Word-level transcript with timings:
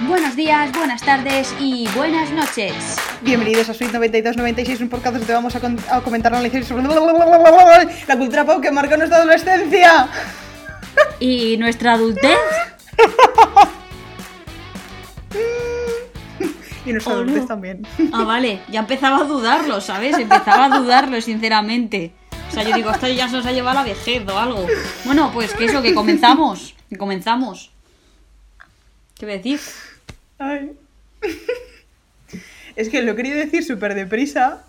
Buenos 0.00 0.36
días, 0.36 0.70
buenas 0.72 1.02
tardes 1.02 1.52
y 1.58 1.88
buenas 1.94 2.30
noches. 2.30 2.72
Bienvenidos 3.22 3.68
a 3.68 3.74
Suite 3.74 3.92
9296, 3.92 4.80
un 4.80 4.88
podcast 4.88 5.14
donde 5.14 5.26
te 5.26 5.32
vamos 5.32 5.54
a, 5.56 5.60
con- 5.60 5.78
a 5.90 6.00
comentar 6.00 6.30
la 6.32 6.40
lección 6.40 6.64
sobre 6.64 6.82
la 6.84 8.16
cultura 8.16 8.44
pop 8.44 8.60
que 8.62 8.70
marcó 8.70 8.96
nuestra 8.96 9.18
adolescencia. 9.18 10.08
¿Y 11.18 11.56
nuestra 11.56 11.94
adultez? 11.94 12.38
Y 16.86 16.92
nuestra 16.92 17.12
Oh, 17.12 17.16
adultez 17.18 17.46
también. 17.46 17.86
Ah, 18.14 18.24
vale, 18.24 18.62
ya 18.70 18.80
empezaba 18.80 19.18
a 19.18 19.24
dudarlo, 19.24 19.78
¿sabes? 19.82 20.16
Empezaba 20.16 20.64
a 20.66 20.78
dudarlo, 20.78 21.20
sinceramente. 21.20 22.12
O 22.48 22.54
sea, 22.54 22.62
yo 22.62 22.74
digo, 22.74 22.90
esto 22.90 23.06
ya 23.08 23.28
se 23.28 23.36
nos 23.36 23.44
ha 23.44 23.52
llevado 23.52 23.78
a 23.80 23.82
la 23.82 23.88
vejez 23.90 24.26
o 24.26 24.38
algo. 24.38 24.66
Bueno, 25.04 25.30
pues 25.34 25.52
que 25.52 25.66
eso, 25.66 25.82
que 25.82 25.92
comenzamos. 25.94 26.74
Que 26.88 26.96
comenzamos. 26.96 27.72
¿Qué 29.18 29.26
voy 29.26 29.34
a 29.34 29.36
decir? 29.36 29.60
Ay. 30.38 30.72
Es 32.76 32.90
que 32.90 33.02
lo 33.02 33.10
he 33.10 33.16
querido 33.16 33.36
decir 33.36 33.64
súper 33.64 33.96
deprisa 33.96 34.64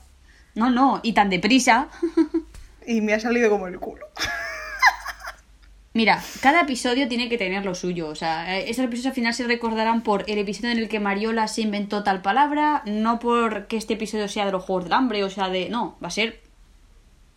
No, 0.55 0.71
no, 0.71 0.99
y 1.03 1.13
tan 1.13 1.29
deprisa. 1.29 1.89
y 2.87 3.01
me 3.01 3.13
ha 3.13 3.19
salido 3.19 3.51
como 3.51 3.67
el 3.67 3.79
culo. 3.79 4.07
Mira, 5.93 6.19
cada 6.41 6.61
episodio 6.61 7.07
tiene 7.07 7.29
que 7.29 7.37
tener 7.37 7.63
lo 7.65 7.75
suyo. 7.75 8.07
O 8.07 8.15
sea, 8.15 8.57
eh, 8.57 8.67
esos 8.67 8.85
episodios 8.85 9.07
al 9.07 9.13
final 9.13 9.33
se 9.35 9.45
recordarán 9.45 10.01
por 10.01 10.25
el 10.27 10.39
episodio 10.39 10.71
en 10.71 10.79
el 10.79 10.89
que 10.89 10.99
Mariola 10.99 11.47
se 11.47 11.61
inventó 11.61 12.01
tal 12.01 12.23
palabra, 12.23 12.81
no 12.87 13.19
por 13.19 13.67
que 13.67 13.77
este 13.77 13.93
episodio 13.93 14.27
sea 14.27 14.47
de 14.47 14.53
los 14.53 14.63
Juegos 14.63 14.85
del 14.85 14.93
Hambre, 14.93 15.23
o 15.23 15.29
sea, 15.29 15.49
de... 15.49 15.69
No, 15.69 15.95
va 16.03 16.07
a 16.07 16.11
ser 16.11 16.41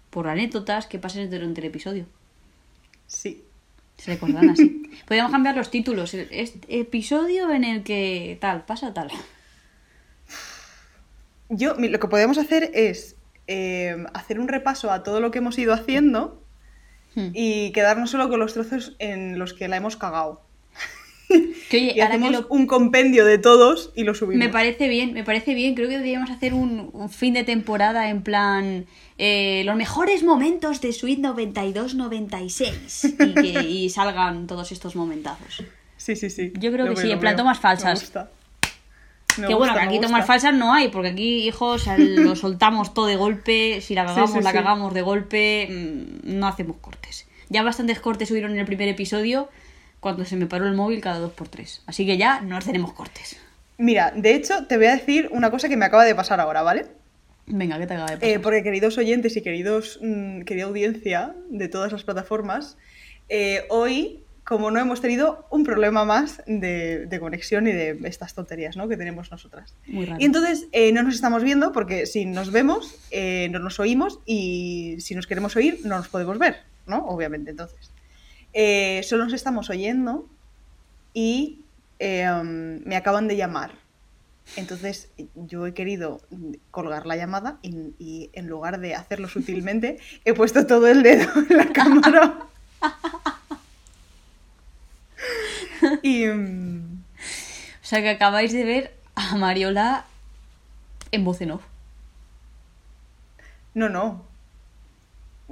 por 0.09 0.27
anécdotas 0.27 0.87
que 0.87 0.99
pasen 0.99 1.31
durante 1.31 1.61
el 1.61 1.67
episodio. 1.67 2.07
Sí. 3.07 3.45
Se 4.03 4.13
recordarán 4.13 4.51
así. 4.51 4.83
Podríamos 5.07 5.33
cambiar 5.33 5.57
los 5.57 5.71
títulos. 5.71 6.15
Este 6.15 6.81
episodio 6.81 7.51
en 7.51 7.65
el 7.65 7.83
que 7.83 8.37
tal, 8.41 8.65
pasa 8.65 8.93
tal. 8.93 9.11
Yo, 11.49 11.75
lo 11.79 12.01
que 12.01 12.09
podemos 12.09 12.39
hacer 12.39 12.71
es 12.75 13.17
eh, 13.47 14.05
hacer 14.15 14.41
un 14.41 14.49
repaso 14.49 14.91
a 14.91 15.03
todo 15.03 15.21
lo 15.21 15.31
que 15.31 15.39
hemos 15.39 15.59
ido 15.59 15.73
haciendo 15.73 16.43
Hmm. 17.15 17.29
y 17.35 17.73
quedarnos 17.73 18.11
solo 18.11 18.29
con 18.29 18.41
los 18.41 18.55
trozos 18.55 18.97
en 18.99 19.39
los 19.39 19.53
que 19.53 19.69
la 19.69 19.77
hemos 19.77 19.97
cagado. 19.97 20.41
Que, 21.71 21.77
oye, 21.79 21.93
Y 21.97 22.01
ahora 22.01 22.19
que 22.19 22.25
hacemos 22.27 22.33
lo- 22.43 22.47
un 22.55 22.67
compendio 22.67 23.25
de 23.25 23.39
todos 23.39 23.93
y 23.95 24.05
lo 24.05 24.15
subimos. 24.15 24.39
Me 24.45 24.51
parece 24.53 24.89
bien, 24.89 25.15
me 25.15 25.25
parece 25.25 25.55
bien. 25.55 25.75
Creo 25.75 25.89
que 25.89 25.95
deberíamos 25.97 26.31
hacer 26.31 26.53
un, 26.53 26.91
un 26.93 27.09
fin 27.09 27.33
de 27.35 27.45
temporada 27.45 28.11
en 28.11 28.23
plan 28.23 28.85
eh, 29.19 29.63
los 29.65 29.75
mejores 29.77 30.23
momentos 30.23 30.81
de 30.83 30.93
Suite 30.93 31.23
92-96 31.23 33.15
y 33.19 33.35
que 33.35 33.63
y 33.63 33.89
salgan 33.91 34.47
todos 34.47 34.73
estos 34.73 34.97
momentazos. 34.97 35.63
Sí, 35.97 36.17
sí, 36.17 36.31
sí. 36.31 36.53
Yo 36.59 36.73
creo 36.73 36.87
Lo 36.87 36.95
que 36.95 37.01
veo, 37.01 37.07
sí, 37.07 37.13
en 37.13 37.21
plan 37.21 37.37
tomas 37.37 37.59
Me 37.59 37.63
falsas. 37.63 38.01
gusta. 38.01 38.31
Me 39.39 39.47
que 39.47 39.55
bueno, 39.55 39.73
que 39.75 39.81
aquí 39.81 40.01
tomar 40.01 40.21
gusta. 40.21 40.27
falsas 40.27 40.55
no 40.55 40.75
hay, 40.75 40.89
porque 40.89 41.09
aquí, 41.09 41.47
hijos, 41.47 41.87
lo 41.99 42.37
soltamos 42.37 42.93
todo 42.93 43.07
de 43.07 43.17
golpe. 43.17 43.81
Si 43.81 43.95
la 43.95 44.05
cagamos, 44.05 44.31
Sí, 44.33 44.39
sí, 44.39 44.45
la 44.45 44.51
sí. 44.51 44.57
cagamos 44.57 44.93
de 44.95 45.03
golpe. 45.03 45.69
mm, 45.71 46.39
No 46.39 46.47
hacemos 46.49 46.77
cortes. 46.81 47.27
Ya 47.49 47.63
bastantes 47.63 48.01
cortes 48.01 48.29
subieron 48.29 48.53
en 48.53 48.59
el 48.59 48.67
primer 48.67 48.89
episodio 48.89 49.49
cuando 50.03 50.25
se 50.25 50.35
me 50.35 50.47
paró 50.47 50.67
el 50.67 50.75
móvil 50.75 51.01
cada 51.01 51.21
dos 51.21 51.33
por 51.33 51.47
tres. 51.47 51.81
Así 51.87 52.05
que 52.05 52.17
ya 52.19 52.41
no 52.41 52.59
tenemos 52.59 52.93
cortes. 52.93 53.37
Mira, 53.79 54.11
de 54.11 54.35
hecho, 54.35 54.67
te 54.67 54.77
voy 54.77 54.87
a 54.87 54.97
decir 54.97 55.29
una 55.31 55.53
cosa 55.53 55.69
que 55.69 55.77
me 55.77 55.85
acaba 55.85 56.05
de 56.05 56.13
pasar 56.13 56.41
ahora, 56.41 56.63
¿vale? 56.63 56.87
Venga, 57.47 57.79
¿qué 57.79 57.87
te 57.87 57.95
acaba 57.95 58.11
de 58.11 58.17
pasar? 58.17 58.29
Eh, 58.29 58.41
porque 58.41 58.65
queridos 58.65 58.99
oyentes 58.99 59.37
y 59.37 59.43
queridos 59.43 60.01
mm, 60.03 60.41
querida 60.41 60.65
audiencia 60.65 61.37
de 61.51 61.69
todas 61.69 61.93
las 61.93 62.03
plataformas, 62.03 62.77
eh, 63.29 63.63
hoy, 63.71 64.25
como 64.43 64.73
no 64.73 64.81
hemos 64.81 65.01
tenido 65.01 65.47
un 65.51 65.63
problema 65.63 66.05
más 66.05 66.43
de, 66.49 67.07
de 67.07 67.21
conexión 67.21 67.69
y 67.69 67.73
de 67.73 67.97
estas 68.03 68.35
tonterías 68.35 68.77
¿no? 68.77 68.89
que 68.89 68.97
tenemos 68.97 69.31
nosotras. 69.31 69.77
Muy 69.87 70.07
raro. 70.07 70.21
Y 70.21 70.25
entonces 70.25 70.67
eh, 70.73 70.91
no 70.91 71.05
nos 71.05 71.15
estamos 71.15 71.45
viendo 71.45 71.71
porque 71.71 72.07
si 72.07 72.25
nos 72.25 72.51
vemos, 72.51 72.99
no 73.13 73.59
nos 73.61 73.79
oímos 73.79 74.19
y 74.27 74.97
si 74.99 75.15
nos 75.15 75.29
queremos 75.29 75.55
oír, 75.55 75.79
no 75.85 75.99
nos 75.99 76.09
podemos 76.09 76.41
ver, 76.41 76.57
¿no? 76.89 77.07
Obviamente, 77.07 77.53
entonces. 77.53 77.92
Eh, 78.55 79.03
solo 79.05 79.25
nos 79.25 79.33
estamos 79.33 79.71
oyendo 79.71 80.29
y 81.15 81.61
eh, 81.99 82.29
um, 82.31 82.81
me 82.85 82.97
acaban 82.97 83.29
de 83.29 83.37
llamar. 83.37 83.73
Entonces 84.57 85.09
yo 85.35 85.67
he 85.67 85.73
querido 85.73 86.21
colgar 86.71 87.07
la 87.07 87.17
llamada 87.17 87.59
y, 87.63 87.95
y 87.99 88.31
en 88.33 88.49
lugar 88.49 88.81
de 88.81 88.95
hacerlo 88.95 89.29
sutilmente, 89.29 89.99
he 90.25 90.35
puesto 90.35 90.67
todo 90.67 90.89
el 90.89 91.03
dedo 91.03 91.31
en 91.49 91.57
la 91.57 91.73
cámara. 91.73 92.39
y 96.03 96.27
mm, 96.27 97.03
O 97.83 97.85
sea 97.85 98.03
que 98.03 98.11
acabáis 98.11 98.53
de 98.53 98.65
ver 98.65 98.95
a 99.15 99.37
Mariola 99.37 100.05
en 101.13 101.25
voz 101.25 101.41
en 101.41 101.53
off. 101.53 101.63
no, 103.75 103.89
no. 103.89 104.32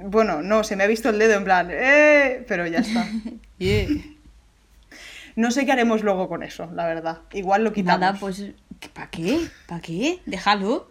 Bueno, 0.05 0.41
no, 0.41 0.63
se 0.63 0.75
me 0.75 0.83
ha 0.83 0.87
visto 0.87 1.09
el 1.09 1.19
dedo 1.19 1.33
en 1.33 1.43
plan, 1.43 1.69
¡eh! 1.71 2.43
Pero 2.47 2.67
ya 2.67 2.79
está. 2.79 3.07
No 5.35 5.51
sé 5.51 5.65
qué 5.65 5.71
haremos 5.71 6.03
luego 6.03 6.27
con 6.27 6.43
eso, 6.43 6.69
la 6.73 6.85
verdad. 6.85 7.19
Igual 7.31 7.63
lo 7.63 7.71
quitamos. 7.71 8.01
Nada, 8.01 8.19
pues. 8.19 8.43
¿Para 8.93 9.09
qué? 9.09 9.39
¿Para 9.67 9.81
qué? 9.81 10.19
Déjalo. 10.25 10.89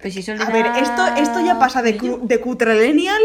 Pues 0.00 0.14
si 0.14 0.20
eso 0.20 0.32
A 0.32 0.50
ver, 0.50 0.66
esto, 0.78 1.06
esto 1.16 1.44
ya 1.44 1.58
pasa 1.58 1.82
de, 1.82 1.92
de 2.22 2.40
cutrelenial 2.40 3.20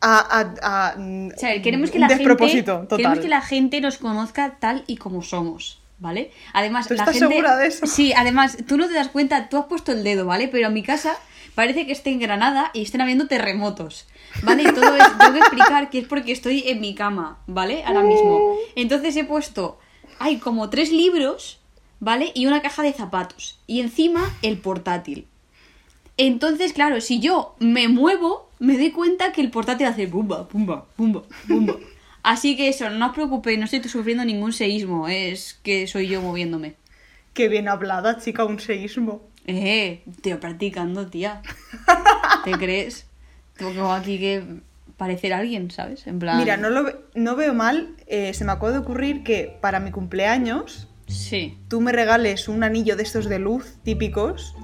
a, 0.00 0.18
a, 0.62 0.90
a, 0.92 0.96
mm, 0.96 1.28
O 1.34 1.38
sea, 1.38 1.60
queremos 1.60 1.90
que 1.90 1.98
un 1.98 2.02
la 2.02 2.08
despropósito 2.08 2.72
gente, 2.72 2.86
total. 2.88 2.96
queremos 2.98 3.18
que 3.20 3.28
la 3.28 3.40
gente 3.40 3.80
nos 3.80 3.98
conozca 3.98 4.56
tal 4.58 4.84
y 4.86 4.96
como 4.96 5.22
somos, 5.22 5.80
¿vale? 5.98 6.30
Además, 6.52 6.86
¿Tú 6.88 6.94
la 6.94 7.02
estás 7.02 7.18
gente 7.18 7.34
segura 7.34 7.56
de 7.56 7.66
eso? 7.66 7.86
Sí, 7.86 8.12
además, 8.16 8.56
tú 8.66 8.76
no 8.76 8.86
te 8.88 8.94
das 8.94 9.08
cuenta, 9.08 9.48
tú 9.48 9.58
has 9.58 9.66
puesto 9.66 9.92
el 9.92 10.04
dedo, 10.04 10.24
¿vale? 10.24 10.48
Pero 10.48 10.68
en 10.68 10.74
mi 10.74 10.82
casa 10.82 11.16
parece 11.58 11.86
que 11.86 11.92
esté 11.92 12.10
en 12.10 12.20
Granada 12.20 12.70
y 12.72 12.82
estén 12.82 13.00
habiendo 13.00 13.26
terremotos, 13.26 14.06
¿vale? 14.44 14.62
Y 14.62 14.66
todo 14.66 14.94
es 14.94 15.18
tengo 15.18 15.32
que 15.32 15.38
explicar 15.40 15.90
que 15.90 15.98
es 15.98 16.06
porque 16.06 16.30
estoy 16.30 16.62
en 16.68 16.80
mi 16.80 16.94
cama, 16.94 17.40
¿vale? 17.48 17.82
Ahora 17.84 18.04
mismo. 18.04 18.54
Entonces 18.76 19.16
he 19.16 19.24
puesto 19.24 19.76
hay 20.20 20.36
como 20.36 20.70
tres 20.70 20.92
libros, 20.92 21.58
¿vale? 21.98 22.30
Y 22.36 22.46
una 22.46 22.62
caja 22.62 22.84
de 22.84 22.92
zapatos 22.92 23.58
y 23.66 23.80
encima 23.80 24.32
el 24.42 24.58
portátil. 24.58 25.26
Entonces, 26.16 26.72
claro, 26.72 27.00
si 27.00 27.18
yo 27.18 27.56
me 27.58 27.88
muevo, 27.88 28.48
me 28.60 28.78
doy 28.78 28.92
cuenta 28.92 29.32
que 29.32 29.40
el 29.40 29.50
portátil 29.50 29.88
hace 29.88 30.06
pumba, 30.06 30.46
pumba, 30.46 30.84
pumba, 30.96 31.24
pumba. 31.48 31.74
Así 32.22 32.56
que 32.56 32.68
eso, 32.68 32.88
no 32.88 33.06
os 33.06 33.14
preocupéis, 33.14 33.58
no 33.58 33.64
estoy 33.64 33.82
sufriendo 33.82 34.24
ningún 34.24 34.52
seísmo, 34.52 35.08
es 35.08 35.58
que 35.64 35.88
soy 35.88 36.06
yo 36.06 36.22
moviéndome. 36.22 36.76
Qué 37.34 37.48
bien 37.48 37.66
hablada, 37.66 38.18
chica, 38.18 38.44
un 38.44 38.60
seísmo. 38.60 39.27
Eh, 39.50 40.02
estoy 40.06 40.34
practicando, 40.34 41.06
tía. 41.06 41.40
¿Te 42.44 42.52
crees? 42.52 43.06
Tengo 43.56 43.90
aquí 43.90 44.18
que 44.18 44.44
parecer 44.98 45.32
alguien, 45.32 45.70
¿sabes? 45.70 46.06
En 46.06 46.18
plan... 46.18 46.36
Mira, 46.36 46.58
no, 46.58 46.68
lo 46.68 46.84
no 47.14 47.34
veo 47.34 47.54
mal. 47.54 47.94
eh, 48.06 48.34
se 48.34 48.44
me 48.44 48.52
acaba 48.52 48.72
de 48.72 48.78
ocurrir 48.78 49.22
que 49.24 49.56
para 49.62 49.80
mi 49.80 49.90
cumpleaños 49.90 50.88
Sí. 51.06 51.56
tú 51.68 51.80
me 51.80 51.92
regales 51.92 52.48
un 52.48 52.62
anillo 52.62 52.94
de 52.94 53.02
estos 53.02 53.26
de 53.30 53.38
luz 53.38 53.78
típicos, 53.82 54.54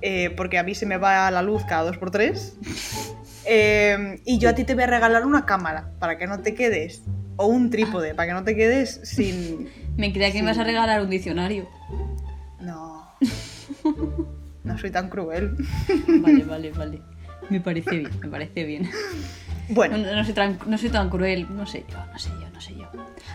eh, 0.00 0.30
porque 0.36 0.58
a 0.58 0.64
mí 0.64 0.74
se 0.74 0.86
me 0.86 0.96
va 0.96 1.30
la 1.30 1.42
luz 1.42 1.62
cada 1.64 1.84
dos 1.84 1.96
por 1.98 2.10
tres. 2.10 2.56
eh, 3.46 4.20
y 4.24 4.38
yo 4.38 4.48
a 4.48 4.54
ti 4.56 4.64
te 4.64 4.74
voy 4.74 4.82
a 4.82 4.88
regalar 4.88 5.24
una 5.24 5.46
cámara 5.46 5.92
para 6.00 6.18
que 6.18 6.26
no 6.26 6.40
te 6.40 6.54
quedes, 6.56 7.02
o 7.36 7.46
un 7.46 7.70
trípode 7.70 8.14
para 8.16 8.26
que 8.26 8.34
no 8.34 8.42
te 8.42 8.56
quedes 8.56 9.00
sin. 9.04 9.68
Me 9.96 10.12
creía 10.12 10.32
que 10.32 10.38
me 10.38 10.44
ibas 10.46 10.58
a 10.58 10.64
regalar 10.64 11.00
un 11.02 11.10
diccionario. 11.10 11.68
No. 12.60 13.06
No 14.64 14.78
soy 14.78 14.90
tan 14.90 15.08
cruel. 15.08 15.56
Vale, 16.20 16.44
vale, 16.48 16.70
vale. 16.72 17.02
Me 17.50 17.60
parece 17.60 17.98
bien, 17.98 18.10
me 18.22 18.28
parece 18.28 18.64
bien. 18.64 18.82
No, 19.68 19.74
Bueno, 19.74 19.98
no, 19.98 20.14
no 20.16 20.24
soy 20.24 20.34
tan, 20.34 20.58
no 20.66 20.78
soy 20.78 20.90
tan 20.90 21.08
cruel, 21.10 21.46
no 21.50 21.66
sé 21.66 21.84
yo, 21.90 21.96
no 22.12 22.18
sé 22.18 22.30
yo, 22.40 22.48
no 22.52 22.60
sé 22.60 22.74
yo. 22.76 22.86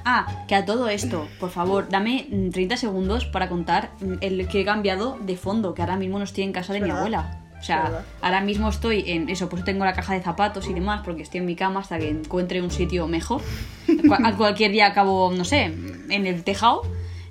Ah, 0.05 0.45
que 0.47 0.55
a 0.55 0.65
todo 0.65 0.87
esto, 0.89 1.27
por 1.39 1.49
favor, 1.49 1.87
dame 1.89 2.27
mm, 2.29 2.49
30 2.51 2.77
segundos 2.77 3.25
para 3.25 3.49
contar 3.49 3.91
mm, 4.01 4.13
el 4.21 4.47
que 4.47 4.61
he 4.61 4.65
cambiado 4.65 5.17
de 5.21 5.35
fondo, 5.35 5.73
que 5.73 5.81
ahora 5.81 5.97
mismo 5.97 6.17
no 6.19 6.23
estoy 6.25 6.43
en 6.43 6.53
casa 6.53 6.73
de 6.73 6.79
mi 6.81 6.89
abuela. 6.99 7.43
O 7.59 7.63
sea, 7.63 7.85
ahora 8.21 8.41
mismo 8.41 8.69
estoy 8.69 9.03
en 9.07 9.29
eso, 9.29 9.49
pues 9.49 9.63
tengo 9.63 9.83
la 9.83 9.93
caja 9.93 10.13
de 10.13 10.21
zapatos 10.21 10.69
y 10.69 10.73
demás, 10.73 11.01
porque 11.03 11.23
estoy 11.23 11.39
en 11.39 11.45
mi 11.47 11.55
cama 11.55 11.79
hasta 11.79 11.97
que 11.97 12.07
encuentre 12.09 12.61
un 12.61 12.69
sitio 12.71 13.07
mejor. 13.07 13.41
Cu- 13.87 14.37
cualquier 14.37 14.71
día 14.71 14.85
acabo, 14.87 15.31
no 15.35 15.43
sé, 15.43 15.63
en 16.09 16.27
el 16.27 16.43
tejado. 16.43 16.83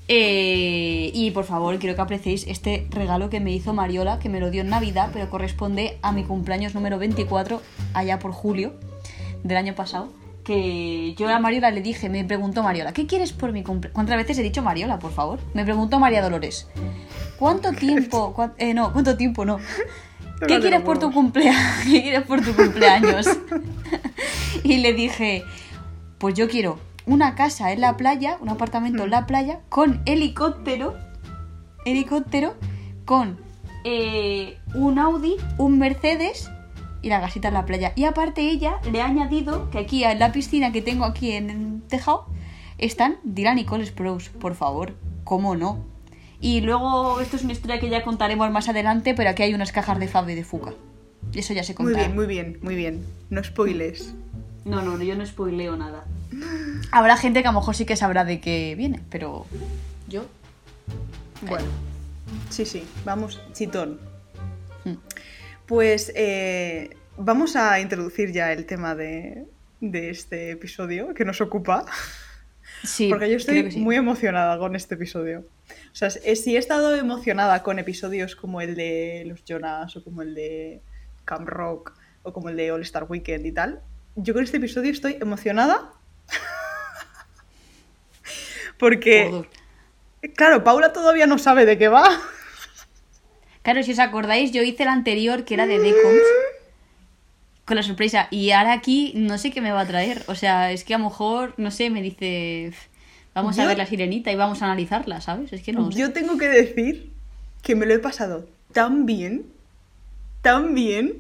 Eh, 0.09 1.11
y 1.13 1.31
por 1.33 1.45
favor, 1.45 1.79
quiero 1.79 1.97
que 1.97 2.03
apreciéis 2.03 2.47
este 2.47 2.87
regalo 2.91 3.29
que 3.29 3.41
me 3.41 3.53
hizo 3.53 3.75
Mariola, 3.75 4.19
que 4.19 4.29
me 4.29 4.39
lo 4.39 4.51
dio 4.51 4.61
en 4.61 4.69
Navidad, 4.69 5.11
pero 5.13 5.29
corresponde 5.29 5.99
a 6.03 6.13
mi 6.13 6.23
cumpleaños 6.23 6.75
número 6.75 6.99
24, 6.99 7.61
allá 7.93 8.19
por 8.19 8.33
julio 8.33 8.75
del 9.43 9.57
año 9.57 9.75
pasado. 9.75 10.09
Que 10.45 11.15
yo 11.19 11.29
a 11.29 11.41
Mariola 11.41 11.73
le 11.73 11.81
dije, 11.83 12.09
me 12.09 12.25
preguntó 12.25 12.63
Mariola, 12.63 12.93
¿qué 12.93 13.07
quieres 13.07 13.33
por 13.33 13.51
mi 13.53 13.65
cumpleaños? 13.65 13.95
¿Cuántas 13.95 14.17
veces 14.17 14.39
he 14.39 14.43
dicho 14.45 14.63
Mariola, 14.63 15.01
por 15.01 15.11
favor? 15.11 15.41
Me 15.55 15.65
preguntó 15.65 15.99
María 15.99 16.23
Dolores, 16.23 16.69
¿cuánto 17.37 17.73
tiempo? 17.73 18.33
eh, 18.59 18.73
no, 18.73 18.93
¿cuánto 18.93 19.17
tiempo 19.17 19.45
no? 19.45 19.59
¿Qué 20.47 20.61
quieres 20.61 20.83
por 20.83 20.99
tu 20.99 21.11
cumpleaños? 21.11 21.61
¿Qué 21.85 22.03
quieres 22.03 22.23
por 22.23 22.43
tu 22.43 22.55
cumpleaños? 22.55 23.27
y 24.63 24.77
le 24.79 24.93
dije, 24.93 25.43
pues 26.19 26.35
yo 26.35 26.49
quiero 26.49 26.79
una 27.07 27.35
casa 27.35 27.73
en 27.73 27.81
la 27.81 27.97
playa, 27.97 28.37
un 28.41 28.49
apartamento 28.49 29.05
en 29.05 29.11
la 29.11 29.27
playa, 29.27 29.61
con 29.69 30.03
helicóptero, 30.07 30.95
helicóptero 31.85 32.55
con 33.05 33.39
eh, 33.85 34.59
un 34.75 34.99
Audi, 34.99 35.37
un 35.59 35.79
Mercedes 35.79 36.51
y 37.03 37.09
la 37.09 37.21
gasita 37.21 37.49
en 37.49 37.55
la 37.55 37.65
playa. 37.65 37.93
Y 37.95 38.05
aparte 38.05 38.43
ella 38.43 38.81
le 38.91 39.01
ha 39.01 39.07
añadido 39.07 39.71
que 39.71 39.79
aquí 39.79 40.03
en 40.05 40.19
la 40.19 40.33
piscina 40.33 40.73
que 40.73 40.83
tengo 40.83 41.05
aquí 41.05 41.33
en 41.33 41.51
el 41.51 41.83
tejado 41.83 42.27
están 42.79 43.19
Dylan 43.23 43.59
y 43.59 43.65
Cole 43.65 43.87
Sprouse, 43.87 44.29
por 44.31 44.55
favor, 44.55 44.95
¿cómo 45.25 45.55
no? 45.55 45.85
Y 46.41 46.61
luego, 46.61 47.21
esto 47.21 47.37
es 47.37 47.45
una 47.45 47.53
historia 47.53 47.81
que 47.81 47.89
ya 47.89 48.03
contaremos 48.03 48.51
más 48.51 48.69
adelante, 48.69 49.15
pero 49.15 49.31
aquí 49.31 49.43
hay 49.45 49.55
unas 49.55 49.73
cajas 49.73 49.99
de 49.99 50.09
Fab 50.09 50.29
y 50.29 50.35
de 50.35 50.45
Fuca. 50.45 50.75
Eso 51.33 51.55
ya 51.55 51.63
se 51.63 51.73
Muy 51.73 51.77
contará. 51.93 52.05
bien, 52.07 52.17
muy 52.17 52.27
bien, 52.27 52.59
muy 52.63 52.75
bien. 52.75 53.05
No 53.31 53.43
spoiles. 53.43 54.15
No, 54.67 54.83
no, 54.83 55.01
yo 55.01 55.15
no 55.15 55.25
spoileo 55.25 55.77
nada. 55.77 56.05
Habrá 56.91 57.17
gente 57.17 57.41
que 57.41 57.49
a 57.49 57.53
lo 57.53 57.61
mejor 57.61 57.77
sí 57.77 57.87
que 57.87 57.95
sabrá 57.95 58.25
de 58.25 58.41
qué 58.41 58.75
viene, 58.77 59.01
pero 59.11 59.47
yo. 60.09 60.27
Bueno, 61.43 61.67
sí, 62.51 62.67
sí, 62.67 62.83
vamos, 63.05 63.41
chitón. 63.53 64.01
Mm. 64.85 64.95
Pues 65.67 66.13
eh, 66.17 66.97
vamos 67.17 67.55
a 67.55 67.79
introducir 67.79 68.33
ya 68.33 68.53
el 68.53 68.67
tema 68.67 68.97
de, 68.97 69.47
de 69.81 70.11
este 70.11 70.51
episodio 70.51 71.15
que 71.15 71.25
nos 71.25 71.41
ocupa. 71.41 71.87
Sí, 72.83 73.09
Porque 73.11 73.31
yo 73.31 73.37
estoy 73.37 73.71
sí. 73.71 73.79
muy 73.79 73.95
emocionada 73.95 74.59
con 74.59 74.75
este 74.75 74.97
episodio. 74.97 75.47
O 75.93 75.95
sea, 75.95 76.11
si 76.11 76.57
he 76.57 76.59
estado 76.59 76.97
emocionada 76.97 77.63
con 77.63 77.79
episodios 77.79 78.35
como 78.35 78.61
el 78.61 78.75
de 78.75 79.23
los 79.29 79.45
Jonas 79.45 79.97
o 79.97 80.03
como 80.03 80.23
el 80.23 80.35
de 80.35 80.83
Camp 81.25 81.49
Rock 81.49 81.97
o 82.25 82.33
como 82.33 82.49
el 82.49 82.57
de 82.57 82.73
All 82.73 82.83
Star 82.83 83.05
Weekend 83.09 83.47
y 83.47 83.53
tal, 83.53 83.81
yo 84.17 84.35
con 84.35 84.43
este 84.43 84.57
episodio 84.57 84.91
estoy 84.91 85.17
emocionada. 85.21 85.93
Porque, 88.79 89.29
Joder. 89.31 89.49
claro, 90.35 90.65
Paula 90.65 90.93
todavía 90.93 91.27
no 91.27 91.39
sabe 91.39 91.67
de 91.67 91.79
qué 91.79 91.89
va. 91.89 92.21
Claro, 93.63 93.83
si 93.83 93.93
os 93.93 93.99
acordáis, 93.99 94.53
yo 94.53 94.63
hice 94.63 94.85
el 94.85 94.89
anterior 94.89 95.45
que 95.45 95.55
era 95.55 95.67
de 95.67 95.79
Decoms 95.79 96.23
con 97.65 97.77
la 97.77 97.83
sorpresa. 97.83 98.29
Y 98.31 98.51
ahora 98.53 98.73
aquí 98.73 99.13
no 99.15 99.39
sé 99.39 99.51
qué 99.51 99.61
me 99.61 99.73
va 99.73 99.81
a 99.81 99.87
traer. 99.87 100.23
O 100.29 100.35
sea, 100.35 100.73
es 100.73 100.85
que 100.85 100.95
a 100.95 100.99
lo 100.99 101.05
mejor, 101.05 101.55
no 101.57 101.71
sé, 101.71 101.91
me 101.91 102.01
dice. 102.01 102.73
Vamos 103.35 103.59
a 103.59 103.67
ver 103.67 103.77
la 103.77 103.85
sirenita 103.85 104.33
y 104.33 104.37
vamos 104.37 104.63
a 104.63 104.65
analizarla, 104.65 105.21
¿sabes? 105.21 105.53
Es 105.53 105.63
que 105.63 105.73
no. 105.73 105.93
sé. 105.93 105.99
Yo 105.99 106.13
tengo 106.13 106.39
que 106.39 106.49
decir 106.49 107.11
que 107.63 107.75
me 107.75 107.85
lo 107.85 107.93
he 107.93 107.99
pasado 107.99 108.49
tan 108.73 109.05
bien, 109.05 109.45
tan 110.41 110.75
bien, 110.75 111.19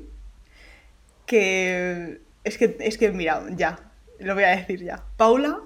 que 1.26 2.20
es 2.46 2.56
que, 2.58 2.76
es 2.80 2.96
que 2.96 3.10
mira, 3.10 3.42
ya, 3.50 3.78
lo 4.20 4.34
voy 4.34 4.44
a 4.44 4.50
decir 4.56 4.82
ya. 4.82 5.02
Paula, 5.16 5.58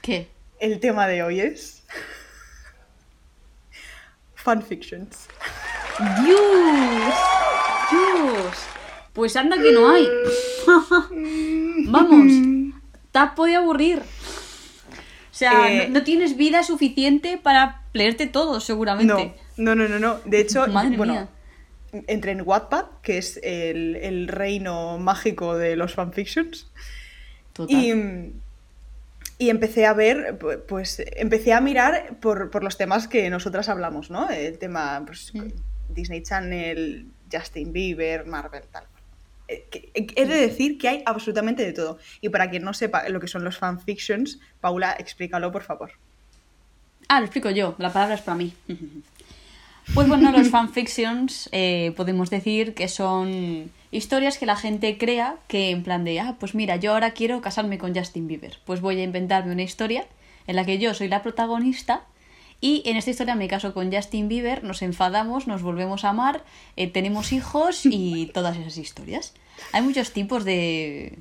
¿Qué? 0.00 0.28
el 0.58 0.80
tema 0.80 1.06
de 1.06 1.22
hoy 1.22 1.40
es 1.40 1.84
fanfictions. 4.34 5.28
¡Dios! 6.24 7.14
¡Dios! 7.90 8.56
Pues 9.12 9.36
anda 9.36 9.60
que 9.60 9.72
no 9.72 9.90
hay. 9.90 10.08
Vamos, 11.86 12.32
te 13.10 13.18
has 13.18 13.32
podido 13.32 13.60
aburrir. 13.60 13.98
O 14.00 15.34
sea, 15.34 15.70
Eh, 15.70 15.88
no, 15.88 15.98
no 15.98 16.04
tienes 16.04 16.36
vida 16.36 16.62
suficiente 16.62 17.36
para 17.36 17.82
leerte 17.92 18.26
todo, 18.26 18.60
seguramente. 18.60 19.34
No, 19.56 19.74
no, 19.74 19.86
no, 19.86 19.88
no, 19.88 19.98
no. 19.98 20.20
De 20.24 20.40
hecho, 20.40 20.66
Madre 20.68 20.96
bueno, 20.96 21.12
mía. 21.12 21.28
Entré 22.06 22.32
en 22.32 22.42
Wattpad, 22.42 22.86
que 23.02 23.18
es 23.18 23.38
el, 23.42 23.96
el 23.96 24.28
reino 24.28 24.98
mágico 24.98 25.56
de 25.56 25.76
los 25.76 25.94
fanfictions. 25.94 26.68
Total. 27.52 27.76
Y, 27.76 28.32
y 29.38 29.50
empecé 29.50 29.86
a 29.86 29.92
ver, 29.92 30.38
pu- 30.38 30.60
pues 30.66 31.02
empecé 31.16 31.52
a 31.52 31.60
mirar 31.60 32.16
por, 32.20 32.50
por 32.50 32.62
los 32.64 32.76
temas 32.78 33.08
que 33.08 33.28
nosotras 33.30 33.68
hablamos, 33.68 34.10
¿no? 34.10 34.30
El 34.30 34.58
tema, 34.58 35.02
pues, 35.06 35.32
Mm. 35.34 35.48
Disney 35.92 36.22
Channel, 36.22 37.06
Justin 37.30 37.72
Bieber, 37.72 38.24
Marvel, 38.26 38.62
tal. 38.70 38.84
Eh, 39.48 39.64
He 39.94 40.26
de 40.26 40.36
decir 40.36 40.78
que 40.78 40.88
hay 40.88 41.02
absolutamente 41.04 41.62
de 41.64 41.72
todo. 41.74 41.98
Y 42.22 42.30
para 42.30 42.48
quien 42.48 42.62
no 42.62 42.72
sepa 42.72 43.06
lo 43.10 43.20
que 43.20 43.28
son 43.28 43.44
los 43.44 43.58
fanfictions, 43.58 44.38
Paula, 44.60 44.96
explícalo, 44.98 45.52
por 45.52 45.62
favor. 45.62 45.90
Ah, 47.08 47.18
lo 47.20 47.26
explico 47.26 47.50
yo, 47.50 47.74
la 47.78 47.92
palabra 47.92 48.14
es 48.14 48.22
para 48.22 48.36
mí. 48.36 48.54
Pues 49.94 50.08
bueno, 50.08 50.32
los 50.32 50.48
fanfictions 50.48 51.48
eh, 51.52 51.92
podemos 51.96 52.30
decir 52.30 52.74
que 52.74 52.88
son 52.88 53.70
historias 53.90 54.38
que 54.38 54.46
la 54.46 54.56
gente 54.56 54.96
crea 54.96 55.36
que 55.48 55.70
en 55.70 55.82
plan 55.82 56.04
de, 56.04 56.18
ah, 56.20 56.36
pues 56.40 56.54
mira, 56.54 56.76
yo 56.76 56.92
ahora 56.92 57.10
quiero 57.10 57.40
casarme 57.40 57.78
con 57.78 57.94
Justin 57.94 58.26
Bieber. 58.26 58.58
Pues 58.64 58.80
voy 58.80 58.98
a 59.00 59.02
inventarme 59.02 59.52
una 59.52 59.62
historia 59.62 60.06
en 60.46 60.56
la 60.56 60.64
que 60.64 60.78
yo 60.78 60.94
soy 60.94 61.08
la 61.08 61.22
protagonista 61.22 62.04
y 62.60 62.82
en 62.86 62.96
esta 62.96 63.10
historia 63.10 63.34
me 63.34 63.48
caso 63.48 63.74
con 63.74 63.92
Justin 63.92 64.28
Bieber, 64.28 64.64
nos 64.64 64.82
enfadamos, 64.82 65.46
nos 65.46 65.62
volvemos 65.62 66.04
a 66.04 66.10
amar, 66.10 66.44
eh, 66.76 66.86
tenemos 66.86 67.32
hijos 67.32 67.84
y 67.84 68.30
todas 68.32 68.56
esas 68.56 68.78
historias. 68.78 69.34
Hay 69.72 69.82
muchos 69.82 70.12
tipos 70.12 70.44
de, 70.44 71.18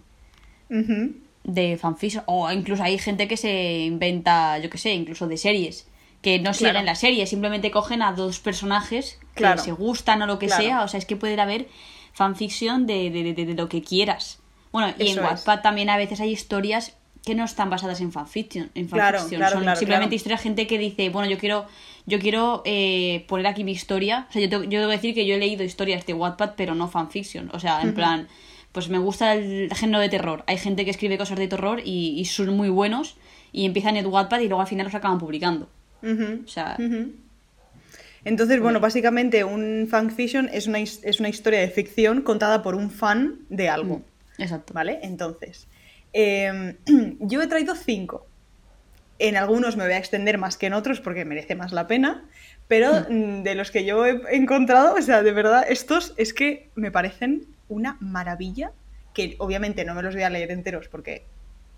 de 1.43 1.77
fanfiction 1.77 2.23
o 2.27 2.49
incluso 2.51 2.83
hay 2.83 2.97
gente 2.99 3.27
que 3.27 3.37
se 3.37 3.79
inventa, 3.79 4.59
yo 4.59 4.69
que 4.69 4.77
sé, 4.77 4.93
incluso 4.93 5.27
de 5.27 5.35
series 5.35 5.87
que 6.21 6.37
no 6.37 6.51
Claro. 6.51 6.73
siguen 6.73 6.85
la 6.85 6.95
serie, 6.95 7.25
simplemente 7.25 7.71
cogen 7.71 8.01
a 8.01 8.13
dos 8.13 8.39
personajes 8.39 9.19
que 9.33 9.37
Claro. 9.41 9.61
se 9.61 9.71
gustan 9.71 10.21
o 10.21 10.27
lo 10.27 10.37
que 10.39 10.47
Claro. 10.47 10.61
sea, 10.63 10.83
o 10.83 10.87
sea, 10.87 10.97
es 10.99 11.05
que 11.05 11.15
puede 11.15 11.39
haber 11.39 11.67
fanfiction 12.13 12.85
de, 12.85 13.09
de, 13.09 13.33
de- 13.33 13.45
de 13.45 13.53
lo 13.53 13.67
que 13.69 13.81
quieras. 13.81 14.39
Bueno, 14.71 14.93
y 14.97 15.09
Eso 15.09 15.19
en. 15.19 15.25
Wattpad 15.25 15.61
también 15.61 15.89
a 15.89 15.97
veces 15.97 16.19
hay 16.21 16.31
historias 16.31 16.95
que 17.25 17.35
no 17.35 17.43
están 17.45 17.69
basadas 17.69 18.01
en 18.01 18.11
fanfiction, 18.11 18.71
en 18.73 18.89
fanfiction. 18.89 19.41
son 19.49 19.75
simplemente 19.77 20.15
historias 20.15 20.41
gente 20.41 20.65
que 20.67 20.77
dice, 20.77 21.09
bueno, 21.09 21.29
yo 21.29 21.37
quiero 21.37 21.65
yo 22.07 22.17
quiero 22.19 22.63
eh, 22.65 23.25
poner 23.27 23.45
aquí 23.45 23.63
mi 23.63 23.71
historia, 23.73 24.25
o 24.29 24.33
sea, 24.33 24.41
yo 24.41 24.49
tengo, 24.49 24.63
yo 24.63 24.71
tengo 24.79 24.87
que 24.87 24.95
decir 24.95 25.13
que 25.13 25.25
yo 25.27 25.35
he 25.35 25.37
leído 25.37 25.63
historias 25.63 26.03
de 26.07 26.15
Wattpad, 26.15 26.53
pero 26.57 26.73
no 26.73 26.87
fanfiction, 26.87 27.51
o 27.53 27.59
sea, 27.59 27.81
en 27.83 27.93
plan, 27.93 28.27
pues 28.71 28.89
me 28.89 28.97
gusta 28.97 29.33
el 29.35 29.71
género 29.75 29.99
de 29.99 30.09
terror. 30.09 30.43
Hay 30.47 30.57
gente 30.57 30.83
que 30.83 30.89
escribe 30.89 31.19
cosas 31.19 31.37
de 31.37 31.47
terror 31.47 31.79
y, 31.85 32.19
y 32.19 32.25
son 32.25 32.57
muy 32.57 32.69
buenos 32.69 33.17
y 33.51 33.65
empiezan 33.65 33.97
en 33.97 34.07
Wattpad 34.07 34.39
y 34.39 34.47
luego 34.47 34.61
al 34.61 34.67
final 34.67 34.85
los 34.87 34.95
acaban 34.95 35.19
publicando. 35.19 35.69
O 36.03 36.47
sea. 36.47 36.77
Entonces, 38.23 38.59
bueno, 38.59 38.79
básicamente 38.79 39.43
un 39.43 39.87
fanfiction 39.89 40.49
es 40.53 40.67
una, 40.67 40.79
es 40.79 41.19
una 41.19 41.29
historia 41.29 41.59
de 41.59 41.69
ficción 41.69 42.21
contada 42.21 42.61
por 42.61 42.75
un 42.75 42.91
fan 42.91 43.39
de 43.49 43.69
algo. 43.69 43.97
mm, 44.37 44.41
exacto. 44.41 44.73
¿Vale? 44.73 44.99
Entonces, 45.01 45.67
eh, 46.13 46.75
yo 47.19 47.41
he 47.41 47.47
traído 47.47 47.75
cinco. 47.75 48.27
En 49.19 49.37
algunos 49.37 49.77
me 49.77 49.83
voy 49.83 49.93
a 49.93 49.97
extender 49.97 50.37
más 50.37 50.57
que 50.57 50.67
en 50.67 50.73
otros 50.73 50.99
porque 50.99 51.25
merece 51.25 51.55
más 51.55 51.73
la 51.73 51.87
pena, 51.87 52.25
pero 52.67 53.05
mm, 53.09 53.43
de 53.43 53.55
los 53.55 53.71
que 53.71 53.85
yo 53.85 54.05
he 54.05 54.19
encontrado, 54.35 54.95
o 54.95 55.01
sea, 55.01 55.21
de 55.23 55.31
verdad, 55.31 55.65
estos 55.67 56.13
es 56.17 56.33
que 56.33 56.69
me 56.75 56.91
parecen 56.91 57.45
una 57.69 57.97
maravilla, 57.99 58.71
que 59.13 59.35
obviamente 59.39 59.85
no 59.85 59.93
me 59.93 60.03
los 60.03 60.15
voy 60.15 60.23
a 60.23 60.29
leer 60.29 60.51
enteros 60.51 60.87
porque 60.87 61.25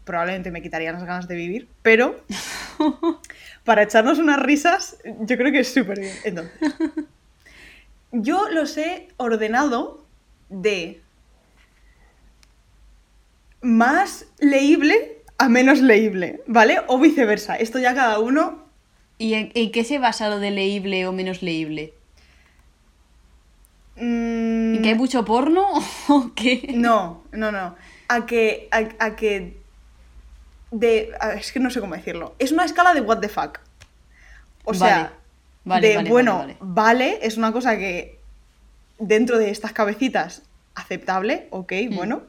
probablemente 0.06 0.52
me 0.52 0.62
quitarían 0.62 0.96
las 0.96 1.04
ganas 1.04 1.28
de 1.28 1.36
vivir, 1.36 1.68
pero 1.82 2.24
para 3.64 3.84
echarnos 3.84 4.20
unas 4.20 4.40
risas, 4.40 4.98
yo 5.22 5.38
creo 5.38 5.52
que 5.52 5.60
es 5.60 5.74
súper 5.74 6.00
bien. 6.00 6.16
Entonces, 6.24 6.52
yo 8.12 8.50
los 8.50 8.78
he 8.78 9.08
ordenado 9.18 10.06
de 10.50 11.02
más 13.62 14.28
leíble 14.40 15.22
a 15.38 15.50
menos 15.50 15.82
leíble, 15.82 16.42
¿vale? 16.48 16.82
O 16.88 17.00
viceversa. 17.00 17.56
Esto 17.56 17.80
ya 17.80 17.96
cada 17.96 18.20
uno. 18.20 18.64
¿Y 19.18 19.34
en, 19.34 19.52
en 19.54 19.72
qué 19.72 19.84
se 19.84 20.00
basa 20.00 20.30
lo 20.30 20.40
de 20.40 20.52
leíble 20.52 21.08
o 21.08 21.12
menos 21.12 21.42
leíble? 21.42 21.94
mm, 23.96 24.76
¿En 24.76 24.82
que 24.82 24.90
hay 24.90 24.96
mucho 24.96 25.26
porno 25.26 25.66
o 26.08 26.32
qué? 26.36 26.72
No, 26.76 27.24
no, 27.32 27.52
no. 27.52 27.76
A 28.08 28.26
que. 28.26 28.68
A, 28.72 29.06
a 29.06 29.16
que. 29.16 29.58
De. 30.76 31.12
es 31.38 31.52
que 31.52 31.60
no 31.60 31.70
sé 31.70 31.80
cómo 31.80 31.96
decirlo. 31.96 32.36
Es 32.40 32.52
una 32.52 32.66
escala 32.66 32.94
de 32.94 33.02
what 33.02 33.20
the 33.20 33.30
fuck. 33.30 33.60
O 34.66 34.74
sea, 34.74 34.98
Vale, 34.98 35.10
vale, 35.66 35.88
de 35.90 35.96
vale, 35.98 36.10
bueno, 36.10 36.48
vale, 36.60 37.20
es 37.22 37.38
una 37.38 37.52
cosa 37.52 37.78
que 37.78 38.20
dentro 38.98 39.38
de 39.38 39.50
estas 39.52 39.72
cabecitas 39.74 40.42
aceptable, 40.76 41.48
ok, 41.52 41.72
Mm. 41.90 41.96
bueno. 41.96 42.24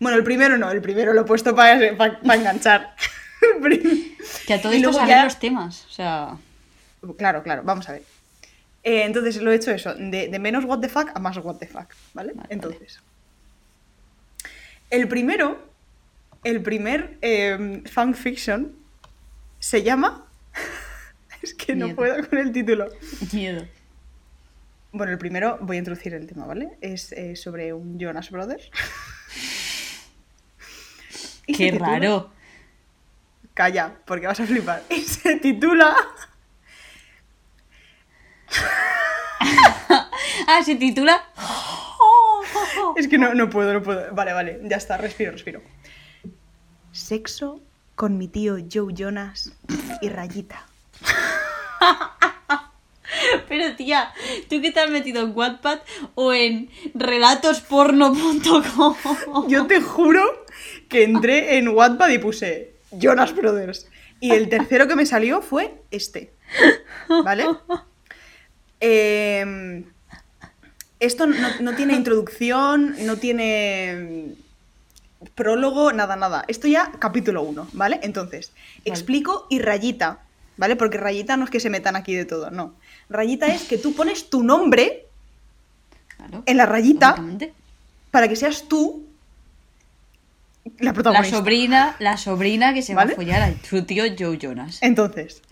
Bueno, 0.00 0.16
el 0.16 0.22
primero 0.22 0.56
no, 0.58 0.70
el 0.70 0.80
primero 0.80 1.12
lo 1.12 1.22
he 1.22 1.24
puesto 1.24 1.56
para 1.56 1.72
enganchar. 2.34 2.94
El 3.56 3.60
prim- 3.62 4.16
Que 4.46 4.54
a 4.54 4.60
todo 4.62 4.72
esto 4.72 4.90
ya- 5.06 5.24
los 5.24 5.38
temas. 5.38 5.84
O 5.86 5.90
sea, 5.90 6.36
Claro, 7.16 7.42
claro, 7.44 7.62
vamos 7.64 7.88
a 7.88 7.92
ver. 7.92 8.02
Eh, 8.82 9.02
entonces 9.04 9.36
lo 9.42 9.50
he 9.52 9.54
hecho 9.56 9.70
eso, 9.70 9.94
de, 9.94 10.28
de 10.28 10.38
menos 10.40 10.64
what 10.64 10.80
the 10.80 10.88
fuck 10.88 11.10
a 11.14 11.18
más 11.20 11.36
what 11.38 11.56
the 11.56 11.66
fuck, 11.66 11.86
¿vale? 12.14 12.32
Vale, 12.34 12.48
entonces. 12.50 13.00
El 14.90 15.06
primero, 15.08 15.67
el 16.50 16.62
primer 16.62 17.18
eh, 17.20 17.82
fanfiction 17.90 18.74
se 19.58 19.82
llama. 19.82 20.26
es 21.42 21.52
que 21.54 21.74
no 21.74 21.94
puedo 21.94 22.26
con 22.28 22.38
el 22.38 22.52
título. 22.52 22.88
miedo. 23.32 23.66
Bueno, 24.92 25.12
el 25.12 25.18
primero 25.18 25.58
voy 25.60 25.76
a 25.76 25.80
introducir 25.80 26.14
el 26.14 26.26
tema, 26.26 26.46
¿vale? 26.46 26.78
Es 26.80 27.12
eh, 27.12 27.36
sobre 27.36 27.72
un 27.74 27.98
Jonas 27.98 28.30
Brothers. 28.30 28.70
Qué 31.46 31.72
titula- 31.72 31.86
raro. 31.86 32.32
Calla, 33.54 33.96
porque 34.06 34.26
vas 34.26 34.40
a 34.40 34.46
flipar. 34.46 34.82
Y 34.88 35.00
se 35.00 35.36
titula 35.36 35.94
Ah, 40.46 40.62
se 40.64 40.76
titula. 40.76 41.22
Es 42.96 43.08
que 43.08 43.18
no, 43.18 43.34
no 43.34 43.50
puedo, 43.50 43.72
no 43.74 43.82
puedo. 43.82 44.14
Vale, 44.14 44.32
vale, 44.32 44.60
ya 44.62 44.76
está, 44.76 44.96
respiro, 44.96 45.32
respiro. 45.32 45.60
Sexo 46.92 47.60
con 47.94 48.16
mi 48.16 48.28
tío 48.28 48.56
Joe 48.72 48.94
Jonas 48.94 49.52
y 50.00 50.08
Rayita. 50.08 50.66
Pero 53.48 53.74
tía, 53.76 54.12
¿tú 54.48 54.60
qué 54.60 54.70
te 54.70 54.80
has 54.80 54.90
metido 54.90 55.22
en 55.22 55.32
Wattpad 55.34 55.80
o 56.14 56.32
en 56.32 56.70
relatosporno.com? 56.94 59.48
Yo 59.48 59.66
te 59.66 59.80
juro 59.80 60.44
que 60.88 61.04
entré 61.04 61.58
en 61.58 61.68
Wattpad 61.68 62.10
y 62.10 62.18
puse 62.18 62.74
Jonas 62.92 63.34
Brothers. 63.34 63.88
Y 64.20 64.32
el 64.32 64.48
tercero 64.48 64.86
que 64.86 64.96
me 64.96 65.06
salió 65.06 65.42
fue 65.42 65.74
este. 65.90 66.32
¿Vale? 67.08 67.46
Eh, 68.80 69.84
esto 71.00 71.26
no, 71.26 71.48
no 71.60 71.74
tiene 71.74 71.94
introducción, 71.94 72.94
no 73.06 73.16
tiene 73.16 74.34
prólogo, 75.34 75.92
nada, 75.92 76.16
nada. 76.16 76.44
Esto 76.48 76.68
ya 76.68 76.92
capítulo 76.98 77.42
1, 77.42 77.68
¿vale? 77.72 78.00
Entonces, 78.02 78.52
explico 78.84 79.46
y 79.50 79.58
rayita, 79.58 80.20
¿vale? 80.56 80.76
Porque 80.76 80.98
rayita 80.98 81.36
no 81.36 81.44
es 81.44 81.50
que 81.50 81.60
se 81.60 81.70
metan 81.70 81.96
aquí 81.96 82.14
de 82.14 82.24
todo, 82.24 82.50
no. 82.50 82.74
Rayita 83.08 83.46
es 83.48 83.64
que 83.64 83.78
tú 83.78 83.94
pones 83.94 84.30
tu 84.30 84.42
nombre 84.42 85.06
Claro, 86.16 86.42
en 86.46 86.56
la 86.56 86.66
rayita 86.66 87.16
para 88.10 88.28
que 88.28 88.36
seas 88.36 88.64
tú 88.68 89.04
la 90.78 90.86
La 90.86 90.92
protagonista. 90.92 91.36
sobrina, 91.38 91.96
la 91.98 92.16
sobrina 92.16 92.74
que 92.74 92.82
se 92.82 92.94
va 92.94 93.02
a 93.02 93.08
follar 93.08 93.42
a 93.42 93.52
su 93.64 93.82
tío 93.84 94.04
Joe 94.18 94.36
Jonas. 94.38 94.78
Entonces, 94.82 95.42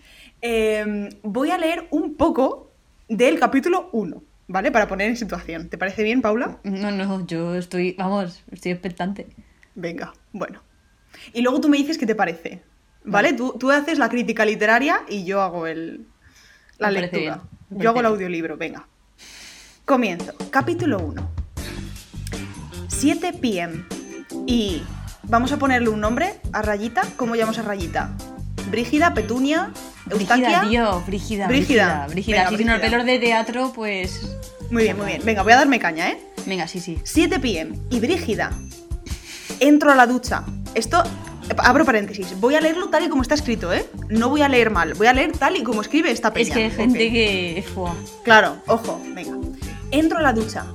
eh, 0.41 1.09
voy 1.23 1.51
a 1.51 1.57
leer 1.57 1.87
un 1.89 2.15
poco 2.15 2.69
del 3.09 3.39
capítulo 3.39 3.89
1, 3.93 4.21
¿vale? 4.47 4.71
Para 4.71 4.87
poner 4.87 5.09
en 5.09 5.17
situación. 5.17 5.69
¿Te 5.69 5.77
parece 5.77 6.03
bien, 6.03 6.21
Paula? 6.21 6.59
No, 6.63 6.91
no, 6.91 7.25
yo 7.25 7.55
estoy, 7.55 7.93
vamos, 7.97 8.43
estoy 8.51 8.73
expectante. 8.73 9.27
Venga, 9.79 10.11
bueno. 10.33 10.59
Y 11.33 11.41
luego 11.41 11.61
tú 11.61 11.69
me 11.69 11.77
dices 11.77 11.99
qué 11.99 12.07
te 12.07 12.15
parece, 12.15 12.63
¿vale? 13.05 13.33
Tú, 13.33 13.55
tú 13.59 13.69
haces 13.69 13.99
la 13.99 14.09
crítica 14.09 14.43
literaria 14.43 15.01
y 15.07 15.23
yo 15.23 15.39
hago 15.41 15.67
el, 15.67 16.07
la 16.79 16.89
Me 16.89 17.01
lectura. 17.01 17.41
bien, 17.69 17.81
Yo 17.83 17.89
hago 17.91 17.99
el 17.99 18.07
audiolibro, 18.07 18.57
venga. 18.57 18.87
Comienzo. 19.85 20.33
Capítulo 20.49 20.97
1. 20.97 21.29
7 22.87 23.33
pm. 23.33 23.85
Y 24.47 24.81
vamos 25.23 25.51
a 25.51 25.57
ponerle 25.57 25.89
un 25.89 26.01
nombre 26.01 26.39
a 26.53 26.63
Rayita. 26.63 27.03
¿Cómo 27.15 27.35
llamamos 27.35 27.59
a 27.59 27.61
Rayita? 27.61 28.09
Brígida, 28.71 29.13
Petunia, 29.13 29.71
Eustaquia. 30.09 30.61
Brígida, 30.61 30.69
tío, 30.69 31.03
Brígida, 31.05 31.47
Brígida. 31.47 32.07
Brígida. 32.09 32.49
Si 32.49 32.57
sin 32.57 32.69
el 32.69 32.81
pelos 32.81 33.05
de 33.05 33.19
teatro, 33.19 33.71
pues. 33.75 34.35
Muy 34.71 34.83
bien, 34.83 34.97
muy 34.97 35.05
bien. 35.05 35.21
Venga, 35.23 35.43
voy 35.43 35.53
a 35.53 35.57
darme 35.57 35.79
caña, 35.79 36.09
¿eh? 36.09 36.19
Venga, 36.47 36.67
sí, 36.67 36.79
sí. 36.79 36.99
7 37.03 37.39
pm 37.39 37.77
y 37.91 37.99
Brígida. 37.99 38.51
Entro 39.59 39.91
a 39.91 39.95
la 39.95 40.07
ducha. 40.07 40.43
Esto, 40.75 41.03
abro 41.57 41.85
paréntesis, 41.85 42.39
voy 42.39 42.55
a 42.55 42.61
leerlo 42.61 42.89
tal 42.89 43.05
y 43.05 43.09
como 43.09 43.21
está 43.21 43.33
escrito, 43.35 43.73
¿eh? 43.73 43.89
No 44.09 44.29
voy 44.29 44.41
a 44.41 44.49
leer 44.49 44.69
mal, 44.69 44.93
voy 44.93 45.07
a 45.07 45.13
leer 45.13 45.31
tal 45.31 45.55
y 45.55 45.63
como 45.63 45.81
escribe 45.81 46.11
esta 46.11 46.31
peña. 46.33 46.47
Es 46.47 46.53
que 46.53 46.63
hay 46.63 46.71
gente 46.71 47.07
Ok. 47.07 47.11
que. 47.13 47.65
Fua. 47.73 47.95
Claro, 48.23 48.57
ojo, 48.67 49.01
venga. 49.13 49.37
Entro 49.91 50.19
a 50.19 50.21
la 50.21 50.33
ducha. 50.33 50.65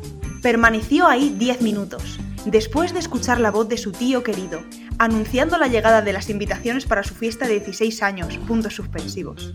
Permaneció 0.42 1.06
ahí 1.06 1.34
10 1.38 1.62
minutos, 1.62 2.18
después 2.46 2.92
de 2.92 2.98
escuchar 2.98 3.38
la 3.38 3.52
voz 3.52 3.68
de 3.68 3.76
su 3.78 3.92
tío 3.92 4.24
querido, 4.24 4.62
anunciando 4.98 5.56
la 5.56 5.68
llegada 5.68 6.02
de 6.02 6.12
las 6.12 6.28
invitaciones 6.30 6.84
para 6.84 7.04
su 7.04 7.14
fiesta 7.14 7.46
de 7.46 7.60
16 7.60 8.02
años, 8.02 8.38
puntos 8.38 8.74
suspensivos. 8.74 9.54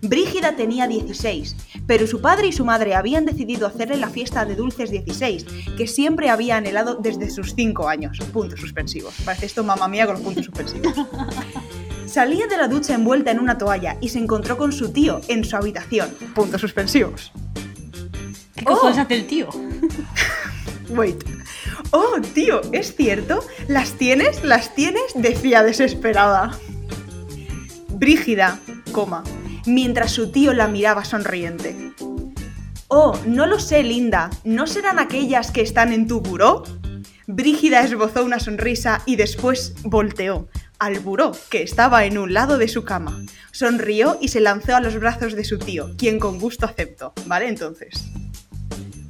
Brígida 0.00 0.54
tenía 0.54 0.86
16, 0.86 1.56
pero 1.86 2.06
su 2.06 2.20
padre 2.20 2.46
y 2.48 2.52
su 2.52 2.64
madre 2.64 2.94
habían 2.94 3.24
decidido 3.26 3.66
hacerle 3.66 3.96
la 3.96 4.08
fiesta 4.08 4.44
de 4.44 4.54
dulces 4.54 4.90
16, 4.90 5.44
que 5.76 5.86
siempre 5.88 6.30
había 6.30 6.56
anhelado 6.56 6.94
desde 6.94 7.30
sus 7.30 7.54
5 7.54 7.88
años, 7.88 8.18
puntos 8.32 8.60
suspensivos. 8.60 9.14
Parece 9.24 9.46
esto 9.46 9.64
mamá 9.64 9.88
mía 9.88 10.06
con 10.06 10.14
los 10.14 10.22
puntos 10.24 10.44
suspensivos. 10.44 10.94
Salía 12.06 12.46
de 12.46 12.56
la 12.56 12.68
ducha 12.68 12.94
envuelta 12.94 13.32
en 13.32 13.40
una 13.40 13.58
toalla 13.58 13.96
y 14.00 14.08
se 14.10 14.18
encontró 14.20 14.56
con 14.56 14.72
su 14.72 14.90
tío 14.92 15.20
en 15.28 15.44
su 15.44 15.56
habitación, 15.56 16.10
puntos 16.34 16.60
suspensivos. 16.60 17.32
¿Qué 18.54 18.64
Oh. 18.66 18.74
cojones 18.74 18.98
hace 18.98 19.14
el 19.14 19.26
tío? 19.26 19.48
Wait. 20.90 21.22
Oh, 21.90 22.16
tío, 22.34 22.60
¿es 22.72 22.94
cierto? 22.94 23.44
¿Las 23.66 23.92
tienes? 23.94 24.42
¿Las 24.44 24.74
tienes? 24.74 25.02
Decía 25.14 25.62
desesperada. 25.62 26.52
Brígida, 27.88 28.58
coma, 28.92 29.22
mientras 29.68 30.12
su 30.12 30.30
tío 30.32 30.52
la 30.52 30.66
miraba 30.66 31.04
sonriente. 31.04 31.76
Oh, 32.88 33.18
no 33.26 33.46
lo 33.46 33.60
sé, 33.60 33.82
Linda. 33.82 34.30
¿No 34.44 34.66
serán 34.66 34.98
aquellas 34.98 35.50
que 35.50 35.60
están 35.60 35.92
en 35.92 36.08
tu 36.08 36.20
buró? 36.20 36.64
Brígida 37.26 37.82
esbozó 37.82 38.24
una 38.24 38.40
sonrisa 38.40 39.02
y 39.04 39.16
después 39.16 39.74
volteó 39.84 40.48
al 40.78 41.00
buró, 41.00 41.32
que 41.50 41.62
estaba 41.62 42.06
en 42.06 42.16
un 42.16 42.32
lado 42.32 42.56
de 42.56 42.68
su 42.68 42.84
cama. 42.84 43.20
Sonrió 43.52 44.16
y 44.20 44.28
se 44.28 44.40
lanzó 44.40 44.74
a 44.74 44.80
los 44.80 44.98
brazos 44.98 45.34
de 45.34 45.44
su 45.44 45.58
tío, 45.58 45.94
quien 45.98 46.18
con 46.18 46.38
gusto 46.38 46.64
aceptó. 46.64 47.12
¿Vale? 47.26 47.48
Entonces, 47.48 48.06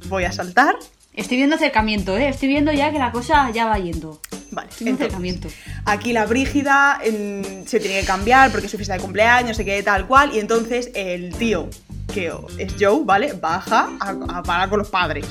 voy 0.09 0.25
a 0.25 0.31
saltar. 0.31 0.75
Estoy 1.13 1.37
viendo 1.37 1.55
acercamiento, 1.55 2.17
¿eh? 2.17 2.27
Estoy 2.27 2.49
viendo 2.49 2.73
ya 2.73 2.91
que 2.91 2.99
la 2.99 3.11
cosa 3.11 3.49
ya 3.51 3.65
va 3.65 3.79
yendo. 3.79 4.19
Vale, 4.51 4.69
entonces. 4.79 5.53
Aquí 5.85 6.13
la 6.13 6.25
Brígida 6.25 6.99
se 7.03 7.79
tiene 7.79 8.01
que 8.01 8.05
cambiar 8.05 8.51
porque 8.51 8.65
es 8.65 8.71
su 8.71 8.77
fiesta 8.77 8.95
de 8.95 8.99
cumpleaños, 8.99 9.57
se 9.57 9.65
quede 9.65 9.83
tal 9.83 10.07
cual, 10.07 10.31
y 10.33 10.39
entonces 10.39 10.91
el 10.95 11.35
tío, 11.35 11.69
que 12.13 12.31
es 12.57 12.75
Joe, 12.79 13.01
¿vale? 13.03 13.33
Baja 13.33 13.89
a, 13.99 14.09
a 14.09 14.43
parar 14.43 14.69
con 14.69 14.79
los 14.79 14.89
padres. 14.89 15.25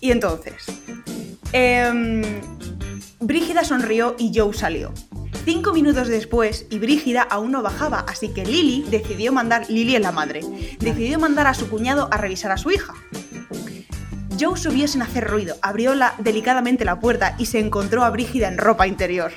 Y 0.00 0.12
entonces, 0.12 0.54
em, 1.52 2.22
Brígida 3.20 3.64
sonrió 3.64 4.14
y 4.18 4.32
Joe 4.34 4.54
salió. 4.54 4.92
Cinco 5.44 5.72
minutos 5.72 6.08
después, 6.08 6.66
y 6.70 6.78
Brígida 6.78 7.22
aún 7.22 7.52
no 7.52 7.62
bajaba, 7.62 8.04
así 8.06 8.28
que 8.28 8.44
Lily 8.44 8.84
decidió 8.90 9.32
mandar, 9.32 9.68
Lily 9.68 9.96
es 9.96 10.02
la 10.02 10.12
madre, 10.12 10.42
decidió 10.78 11.18
mandar 11.18 11.46
a 11.46 11.54
su 11.54 11.68
cuñado 11.70 12.08
a 12.12 12.18
revisar 12.18 12.52
a 12.52 12.58
su 12.58 12.70
hija. 12.70 12.94
Joe 14.38 14.56
subió 14.56 14.86
sin 14.88 15.02
hacer 15.02 15.26
ruido, 15.28 15.56
abrió 15.62 15.94
la- 15.94 16.14
delicadamente 16.18 16.84
la 16.84 17.00
puerta 17.00 17.34
y 17.38 17.46
se 17.46 17.58
encontró 17.58 18.04
a 18.04 18.10
Brígida 18.10 18.48
en 18.48 18.58
ropa 18.58 18.86
interior. 18.86 19.32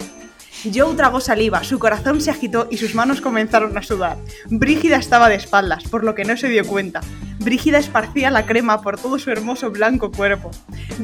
Joe 0.74 0.96
tragó 0.96 1.20
saliva, 1.20 1.64
su 1.64 1.80
corazón 1.80 2.22
se 2.22 2.30
agitó 2.30 2.68
y 2.70 2.78
sus 2.78 2.94
manos 2.94 3.20
comenzaron 3.20 3.76
a 3.78 3.82
sudar. 3.82 4.18
Brígida 4.48 4.98
estaba 4.98 5.28
de 5.28 5.36
espaldas, 5.36 5.84
por 5.86 6.04
lo 6.04 6.14
que 6.14 6.24
no 6.24 6.38
se 6.38 6.50
dio 6.50 6.66
cuenta. 6.68 7.02
Brígida 7.40 7.80
esparcía 7.80 8.30
la 8.30 8.46
crema 8.46 8.82
por 8.82 9.00
todo 9.00 9.18
su 9.18 9.32
hermoso 9.32 9.72
blanco 9.72 10.12
cuerpo. 10.12 10.52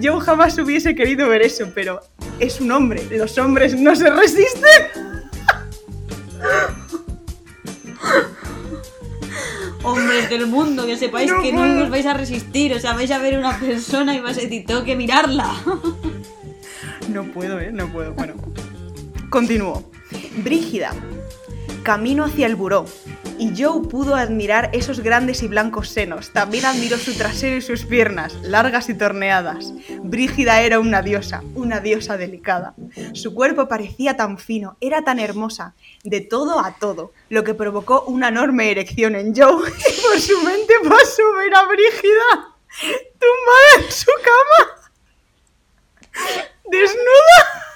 Joe 0.03 0.21
jamás 0.21 0.57
hubiese 0.59 0.93
querido 0.93 1.27
ver 1.29 1.41
eso, 1.41 1.71
pero 1.73 2.01
es 2.39 2.61
un 2.61 2.71
hombre, 2.71 3.01
los 3.17 3.35
hombres 3.39 3.73
no 3.79 3.95
se 3.95 4.11
resisten. 4.11 5.06
Del 10.29 10.47
mundo, 10.47 10.85
que 10.85 10.97
sepáis 10.97 11.31
No 11.31 11.41
que 11.41 11.51
no 11.53 11.83
os 11.83 11.89
vais 11.89 12.05
a 12.05 12.13
resistir. 12.13 12.73
O 12.73 12.79
sea, 12.79 12.93
vais 12.93 13.11
a 13.11 13.19
ver 13.19 13.37
una 13.37 13.59
persona 13.59 14.15
y 14.15 14.19
vais 14.19 14.37
a 14.37 14.41
decir, 14.41 14.65
tengo 14.65 14.83
que 14.83 14.95
mirarla. 14.95 15.53
No 17.07 17.23
puedo, 17.23 17.57
¿eh? 17.61 17.71
No 17.71 17.87
puedo. 17.87 18.13
Bueno. 18.13 18.33
Continúo. 19.29 19.89
Brígida. 20.43 20.93
Camino 21.81 22.25
hacia 22.25 22.47
el 22.47 22.57
buró. 22.57 22.85
Y 23.37 23.53
Joe 23.55 23.87
pudo 23.87 24.15
admirar 24.15 24.69
esos 24.73 24.99
grandes 25.01 25.43
y 25.43 25.47
blancos 25.47 25.89
senos. 25.89 26.31
También 26.33 26.65
admiró 26.65 26.97
su 26.97 27.13
trasero 27.15 27.57
y 27.57 27.61
sus 27.61 27.85
piernas, 27.85 28.33
largas 28.41 28.89
y 28.89 28.93
torneadas. 28.93 29.73
Brígida 30.01 30.61
era 30.61 30.79
una 30.79 31.01
diosa, 31.01 31.43
una 31.55 31.79
diosa 31.79 32.17
delicada. 32.17 32.73
Su 33.13 33.33
cuerpo 33.33 33.67
parecía 33.67 34.17
tan 34.17 34.37
fino, 34.37 34.77
era 34.81 35.03
tan 35.03 35.19
hermosa, 35.19 35.75
de 36.03 36.21
todo 36.21 36.59
a 36.59 36.75
todo, 36.79 37.13
lo 37.29 37.43
que 37.43 37.53
provocó 37.53 38.03
una 38.07 38.29
enorme 38.29 38.71
erección 38.71 39.15
en 39.15 39.35
Joe. 39.35 39.71
Y 39.87 40.01
por 40.01 40.19
su 40.19 40.41
mente 40.41 40.73
pasó 40.87 41.23
ver 41.33 41.53
a 41.53 41.65
Brígida 41.65 42.57
tumbada 43.19 43.85
en 43.85 43.91
su 43.91 44.11
cama 44.23 44.77
desnuda 46.69 47.66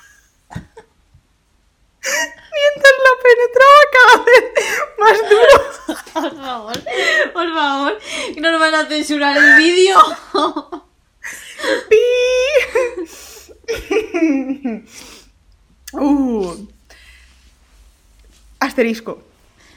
mientras 2.02 2.96
la 3.06 3.14
penetraba 3.24 3.82
cada 3.94 4.16
vez 4.26 4.46
más 4.98 5.18
duro. 5.30 5.58
Por 6.14 6.32
favor, 6.42 6.78
por 7.34 7.54
favor, 7.54 8.00
que 8.34 8.42
no 8.42 8.52
nos 8.52 8.60
van 8.60 8.76
a 8.76 8.86
censurar 8.88 9.38
el 9.38 9.58
vídeo. 9.58 9.98
¡Pi! 11.90 11.98
Uh. 15.94 16.68
Asterisco. 18.60 19.24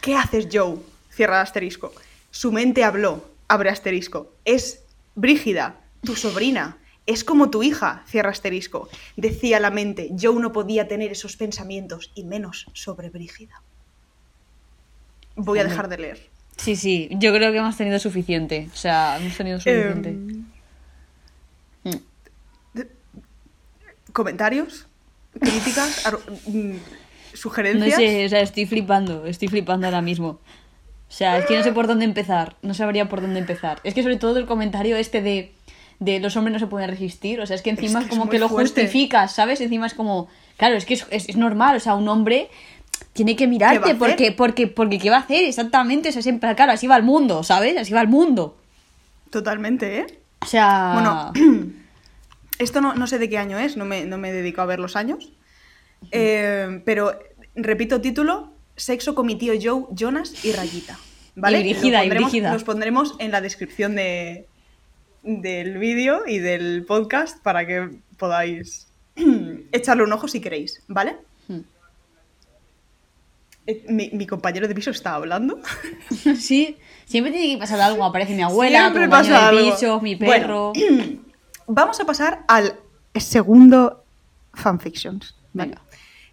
¿Qué 0.01 0.15
haces, 0.15 0.49
Joe? 0.53 0.79
Cierra 1.11 1.37
el 1.37 1.43
asterisco. 1.43 1.93
Su 2.31 2.53
mente 2.53 2.85
habló. 2.85 3.25
Abre 3.49 3.71
asterisco. 3.71 4.33
Es 4.45 4.81
Brígida, 5.15 5.81
tu 6.03 6.17
sobrina 6.17 6.77
es 7.07 7.25
como 7.25 7.51
tu 7.51 7.63
hija, 7.63 8.03
cierra 8.07 8.31
asterisco. 8.31 8.89
Decía 9.17 9.61
la 9.61 9.71
mente, 9.71 10.09
yo 10.13 10.33
no 10.39 10.53
podía 10.53 10.89
tener 10.89 11.13
esos 11.13 11.37
pensamientos, 11.37 12.11
y 12.15 12.25
menos 12.25 12.67
sobre 12.73 13.11
Brígida. 13.11 13.63
Voy 15.37 15.59
a 15.59 15.65
dejar 15.65 15.89
de 15.89 15.99
leer. 15.99 16.31
Sí, 16.57 16.77
sí, 16.77 17.09
yo 17.13 17.33
creo 17.35 17.51
que 17.53 17.59
hemos 17.59 17.77
tenido 17.77 17.99
suficiente. 17.99 18.69
O 18.73 18.77
sea, 18.77 19.19
hemos 19.19 19.37
tenido 19.37 19.59
suficiente. 19.59 20.11
Em, 20.11 20.45
mm. 21.83 22.01
¿Comentarios? 24.13 24.87
¿Críticas? 25.41 26.05
Mm, 26.47 26.77
¿Sugerencias? 27.33 27.91
No 27.91 27.97
sé, 27.97 28.27
o 28.27 28.29
sea, 28.29 28.41
estoy 28.41 28.67
flipando, 28.67 29.27
estoy 29.27 29.49
flipando 29.49 29.89
ahora 29.89 30.01
mismo. 30.01 30.29
O 31.09 31.17
sea, 31.17 31.39
es 31.39 31.47
que 31.47 31.57
no 31.57 31.63
sé 31.63 31.73
por 31.73 31.87
dónde 31.87 32.05
empezar, 32.05 32.57
no 32.63 32.75
sabría 32.75 33.09
por 33.09 33.21
dónde 33.21 33.41
empezar. 33.41 33.81
Es 33.85 33.95
que 33.95 34.03
sobre 34.03 34.17
todo 34.17 34.39
el 34.39 34.47
comentario 34.47 34.97
este 34.97 35.21
de 35.21 35.53
de 36.05 36.21
los 36.21 36.37
hombres 36.37 36.53
no 36.53 36.59
se 36.59 36.67
pueden 36.67 36.91
resistir, 36.91 37.41
o 37.41 37.47
sea, 37.47 37.57
es 37.57 37.63
que 37.63 37.71
encima 37.71 38.01
que 38.01 38.07
es 38.07 38.11
como 38.11 38.29
que 38.29 38.39
lo 38.39 38.49
fuerte. 38.49 38.83
justificas, 38.83 39.35
¿sabes? 39.35 39.61
Encima 39.61 39.87
es 39.87 39.95
como, 39.95 40.29
claro, 40.57 40.77
es 40.77 40.85
que 40.85 40.95
es, 41.11 41.37
normal, 41.37 41.77
o 41.77 41.81
sea, 41.81 41.95
un 41.95 42.09
hombre 42.09 42.51
tiene 43.13 43.37
que 43.37 43.47
mirarte 43.47 43.95
porque, 43.95 44.33
porque, 44.33 44.67
porque 44.67 44.99
¿qué 44.99 45.11
va 45.11 45.17
a 45.17 45.21
hacer? 45.21 45.45
Exactamente, 45.45 46.11
o 46.11 46.13
sea, 46.13 46.23
siempre, 46.23 46.55
claro, 46.55 46.73
así 46.73 46.87
va 46.87 46.97
el 46.97 47.03
mundo, 47.03 47.43
¿sabes? 47.43 47.77
Así 47.79 47.93
va 47.93 48.03
el 48.03 48.09
mundo. 48.09 48.57
Totalmente, 49.31 50.01
¿eh? 50.01 50.07
O 50.43 50.47
sea, 50.47 50.91
Bueno, 50.95 51.33
esto 52.59 52.81
no, 52.81 52.95
no 52.95 53.07
sé 53.07 53.19
de 53.19 53.29
qué 53.29 53.39
año 53.39 53.59
es, 53.59 53.77
no 53.77 53.85
me, 53.85 54.05
no 54.05 54.19
me 54.19 54.29
he 54.29 54.33
dedicado 54.33 54.65
a 54.65 54.67
ver 54.67 54.81
los 54.81 54.97
años. 54.97 55.33
Eh, 56.11 56.83
pero 56.85 57.19
repito 57.55 58.01
título: 58.01 58.53
Sexo 58.77 59.15
con 59.15 59.27
mi 59.27 59.37
tío 59.37 59.55
Joe, 59.61 59.87
Jonas 59.93 60.45
y 60.45 60.53
Rayita. 60.53 60.99
¿Vale? 61.35 61.61
Y 61.61 61.75
Brígida. 62.11 62.53
Los 62.53 62.63
pondremos 62.63 63.15
en 63.19 63.33
la 63.33 63.41
descripción 63.41 63.97
de, 63.97 64.47
del 65.25 65.79
vídeo 65.79 66.23
y 66.27 66.39
del 66.39 66.85
podcast 66.87 67.43
para 67.43 67.67
que 67.67 67.89
podáis 68.19 68.87
echarle 69.73 70.05
un 70.05 70.13
ojo 70.13 70.29
si 70.29 70.41
queréis, 70.41 70.83
¿vale? 70.87 71.17
Hmm. 71.49 71.61
Eh, 73.67 73.85
Mi, 73.89 74.11
mi 74.13 74.27
compañero 74.27 74.69
de 74.69 74.75
piso 74.75 74.91
está 74.91 75.15
hablando. 75.15 75.61
sí, 76.39 76.77
siempre 77.07 77.33
tiene 77.33 77.55
que 77.55 77.59
pasar 77.59 77.81
algo, 77.81 78.05
aparece 78.05 78.35
mi 78.35 78.43
abuela, 78.43 78.81
Siempre 78.81 79.03
compañero 79.03 79.37
algo. 79.37 80.01
mi 80.01 80.15
Bueno, 80.17 80.73
perro... 80.73 80.73
Vamos 81.67 81.99
a 81.99 82.05
pasar 82.05 82.45
al 82.47 82.79
segundo 83.15 84.05
fanfictions. 84.53 85.35
Venga. 85.55 85.81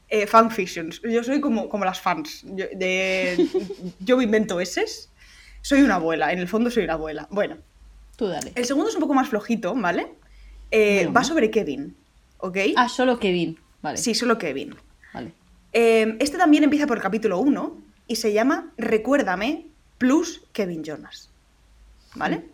Eh, 0.09 0.27
fanfictions. 0.27 1.01
Yo 1.03 1.23
soy 1.23 1.39
como, 1.39 1.69
como 1.69 1.85
las 1.85 2.01
fans. 2.01 2.43
Yo, 2.43 2.65
de- 2.75 3.47
yo 4.01 4.17
me 4.17 4.25
invento 4.25 4.59
eses. 4.59 5.09
Soy 5.61 5.83
una 5.83 5.95
abuela, 5.95 6.33
en 6.33 6.39
el 6.39 6.49
fondo 6.49 6.69
soy 6.69 6.83
una 6.83 6.93
abuela. 6.93 7.27
Bueno, 7.31 7.55
Tú 8.21 8.27
dale. 8.27 8.51
el 8.53 8.65
segundo 8.65 8.87
es 8.87 8.95
un 8.95 9.01
poco 9.01 9.15
más 9.15 9.29
flojito, 9.29 9.73
¿vale? 9.73 10.13
Eh, 10.69 11.07
va 11.07 11.23
sobre 11.23 11.49
Kevin, 11.49 11.95
¿ok? 12.37 12.55
Ah, 12.75 12.87
solo 12.87 13.17
Kevin. 13.17 13.57
Vale. 13.81 13.97
Sí, 13.97 14.13
solo 14.13 14.37
Kevin. 14.37 14.75
Vale. 15.11 15.33
Eh, 15.73 16.17
este 16.19 16.37
también 16.37 16.63
empieza 16.63 16.85
por 16.85 16.97
el 16.97 17.01
capítulo 17.01 17.39
1 17.39 17.77
y 18.05 18.17
se 18.17 18.31
llama 18.31 18.73
Recuérdame 18.77 19.65
plus 19.97 20.43
Kevin 20.53 20.83
Jonas. 20.83 21.31
¿Vale? 22.13 22.45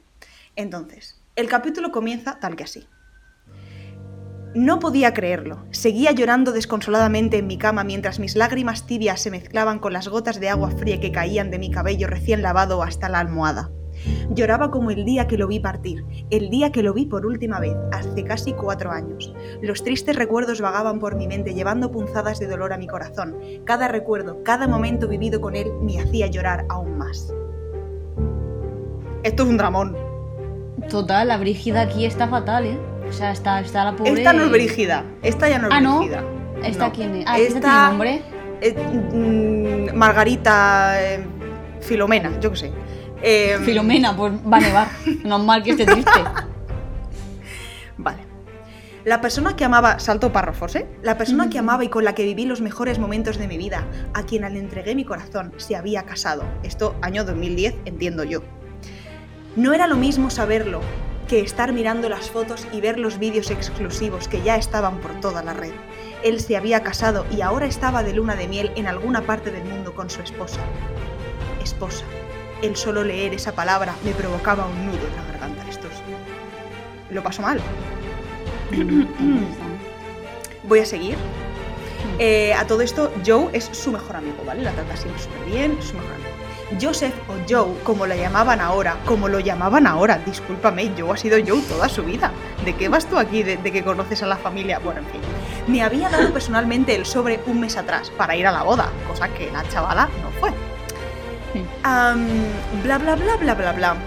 Entonces, 0.55 1.19
el 1.36 1.50
capítulo 1.50 1.91
comienza 1.91 2.39
tal 2.39 2.55
que 2.55 2.63
así. 2.63 2.88
No 4.55 4.79
podía 4.79 5.13
creerlo. 5.13 5.65
Seguía 5.71 6.13
llorando 6.13 6.53
desconsoladamente 6.53 7.39
en 7.39 7.47
mi 7.47 7.57
cama 7.57 7.83
mientras 7.83 8.19
mis 8.19 8.38
lágrimas 8.38 8.88
tibias 8.88 9.21
se 9.21 9.31
mezclaban 9.31 9.79
con 9.79 9.91
las 9.91 10.07
gotas 10.07 10.39
de 10.39 10.47
agua 10.47 10.71
fría 10.71 11.01
que 11.01 11.12
caían 11.12 11.51
de 11.51 11.59
mi 11.59 11.71
cabello 11.71 12.07
recién 12.07 12.41
lavado 12.41 12.83
hasta 12.83 13.09
la 13.09 13.19
almohada. 13.19 13.69
Lloraba 14.29 14.71
como 14.71 14.91
el 14.91 15.05
día 15.05 15.27
que 15.27 15.37
lo 15.37 15.47
vi 15.47 15.59
partir, 15.59 16.03
el 16.29 16.49
día 16.49 16.71
que 16.71 16.83
lo 16.83 16.93
vi 16.93 17.05
por 17.05 17.25
última 17.25 17.59
vez, 17.59 17.75
hace 17.91 18.23
casi 18.23 18.53
cuatro 18.53 18.91
años. 18.91 19.33
Los 19.61 19.83
tristes 19.83 20.15
recuerdos 20.15 20.61
vagaban 20.61 20.99
por 20.99 21.15
mi 21.15 21.27
mente 21.27 21.53
llevando 21.53 21.91
punzadas 21.91 22.39
de 22.39 22.47
dolor 22.47 22.73
a 22.73 22.77
mi 22.77 22.87
corazón. 22.87 23.35
Cada 23.65 23.87
recuerdo, 23.87 24.43
cada 24.43 24.67
momento 24.67 25.07
vivido 25.07 25.41
con 25.41 25.55
él 25.55 25.67
me 25.81 25.99
hacía 25.99 26.27
llorar 26.27 26.65
aún 26.69 26.97
más. 26.97 27.33
Esto 29.23 29.43
es 29.43 29.49
un 29.49 29.57
dramón. 29.57 29.95
Total, 30.89 31.27
la 31.27 31.37
Brígida 31.37 31.81
aquí 31.81 32.05
está 32.05 32.27
fatal, 32.27 32.65
¿eh? 32.65 32.77
O 33.09 33.11
sea, 33.11 33.31
está, 33.31 33.60
está 33.60 33.83
la 33.86 33.95
pobre... 33.95 34.12
Esta 34.13 34.33
no 34.33 34.43
es 34.43 34.51
brígida. 34.51 35.03
Esta 35.23 35.49
ya 35.49 35.60
no 35.60 35.67
es 35.69 35.73
Ah, 35.73 35.81
¿no? 35.81 35.99
brígida. 35.99 36.23
¿Esta 36.63 36.88
No. 36.88 36.93
quién 36.93 37.15
es? 37.15 37.25
Ah, 37.27 37.39
¿esta 37.39 37.60
tiene 37.60 37.88
nombre? 37.89 38.21
eh, 38.62 39.89
mm, 39.93 39.95
Margarita 39.97 40.95
eh, 41.01 41.25
Filomena, 41.81 42.39
yo 42.39 42.51
qué 42.51 42.57
sé. 42.57 42.71
Eh, 43.21 43.58
Filomena, 43.63 44.15
pues 44.15 44.34
va 44.34 44.58
a 44.58 44.62
nevar. 44.62 44.88
Normal 45.23 45.63
que 45.63 45.71
esté 45.71 45.86
triste. 45.86 46.12
Vale. 47.97 48.19
La 49.06 49.21
persona 49.21 49.56
que 49.56 49.63
amaba, 49.63 49.99
salto 49.99 50.34
párrafos, 50.34 50.75
¿eh? 50.75 50.86
La 51.01 51.17
persona 51.17 51.49
que 51.49 51.58
amaba 51.58 51.84
y 51.86 51.88
con 51.88 52.03
la 52.03 52.13
que 52.13 52.23
viví 52.23 52.45
los 52.45 52.60
mejores 52.60 52.99
momentos 52.99 53.38
de 53.38 53.47
mi 53.47 53.58
vida, 53.58 53.88
a 54.13 54.23
quien 54.23 54.41
le 54.41 54.60
entregué 54.60 54.95
mi 54.95 55.06
corazón, 55.06 55.53
se 55.58 55.77
había 55.77 56.03
casado. 56.03 56.43
Esto, 56.63 56.95
año 57.01 57.23
2010, 57.23 57.75
entiendo 57.86 58.25
yo. 58.25 58.41
No 59.56 59.73
era 59.73 59.88
lo 59.88 59.95
mismo 59.95 60.30
saberlo 60.30 60.82
que 61.27 61.39
estar 61.39 61.73
mirando 61.73 62.10
las 62.10 62.30
fotos 62.30 62.67
y 62.73 62.82
ver 62.82 62.99
los 62.99 63.17
vídeos 63.17 63.49
exclusivos 63.49 64.27
que 64.27 64.41
ya 64.41 64.56
estaban 64.56 64.99
por 64.99 65.19
toda 65.19 65.41
la 65.41 65.53
red. 65.53 65.73
Él 66.23 66.39
se 66.39 66.58
había 66.58 66.84
casado 66.84 67.25
y 67.32 67.41
ahora 67.41 67.65
estaba 67.65 68.03
de 68.03 68.13
luna 68.13 68.36
de 68.36 68.47
miel 68.47 68.71
en 68.75 68.88
alguna 68.88 69.21
parte 69.21 69.51
del 69.51 69.63
mundo 69.63 69.93
con 69.93 70.10
su 70.10 70.21
esposa. 70.21 70.60
Esposa. 71.63 72.03
El 72.62 72.76
solo 72.76 73.04
leer 73.04 73.34
esa 73.34 73.52
palabra 73.54 73.93
me 74.04 74.12
provocaba 74.12 74.65
un 74.65 74.86
nudo 74.88 74.98
en 75.08 75.15
la 75.15 75.24
garganta. 75.32 75.63
Esto 75.70 75.88
es- 75.88 77.13
Lo 77.13 77.22
paso 77.24 77.41
mal. 77.41 77.60
Voy 80.63 80.80
a 80.80 80.86
seguir. 80.86 81.15
Eh, 82.20 82.54
a 82.54 82.65
todo 82.65 82.82
esto, 82.82 83.12
Joe 83.26 83.50
es 83.54 83.65
su 83.72 83.91
mejor 83.91 84.15
amigo, 84.15 84.43
¿vale? 84.46 84.63
La 84.63 84.72
trata 84.72 84.96
siempre 84.98 85.22
súper 85.22 85.46
bien, 85.46 85.78
su 85.82 85.93
mejor 85.96 86.13
amigo. 86.13 86.28
Joseph 86.82 87.13
o 87.30 87.34
Joe, 87.50 87.74
como 87.84 88.06
lo 88.08 88.13
llamaban 88.15 88.60
ahora, 88.60 88.98
como 89.06 89.30
lo 89.30 89.39
llamaban 89.39 89.88
ahora, 89.88 90.17
discúlpame, 90.26 90.91
Joe 90.98 91.12
ha 91.13 91.17
sido 91.17 91.38
Joe 91.46 91.62
toda 91.62 91.88
su 91.88 92.04
vida. 92.04 92.32
¿De 92.65 92.76
qué 92.76 92.89
vas 92.89 93.06
tú 93.06 93.17
aquí 93.17 93.41
de, 93.43 93.56
de 93.58 93.72
que 93.72 93.84
conoces 93.86 94.22
a 94.24 94.26
la 94.28 94.36
familia? 94.36 94.80
Bueno, 94.80 95.00
en 95.00 95.06
fin. 95.08 95.22
Me 95.67 95.82
había 95.82 96.10
dado 96.10 96.34
personalmente 96.34 96.93
el 96.96 97.06
sobre 97.06 97.39
un 97.46 97.62
mes 97.62 97.78
atrás 97.78 98.10
para 98.17 98.36
ir 98.36 98.46
a 98.48 98.52
la 98.52 98.63
boda, 98.63 98.89
cosa 99.08 99.30
que 99.30 99.50
la 99.52 99.65
chavala 99.70 100.10
no 100.22 100.30
fue. 100.41 100.52
Sí. 101.58 101.65
Am, 101.84 102.28
bla 102.84 102.98
bla 102.98 103.15
bla 103.15 103.36
bla 103.38 103.54
bla 103.56 103.72
bla. 103.74 103.98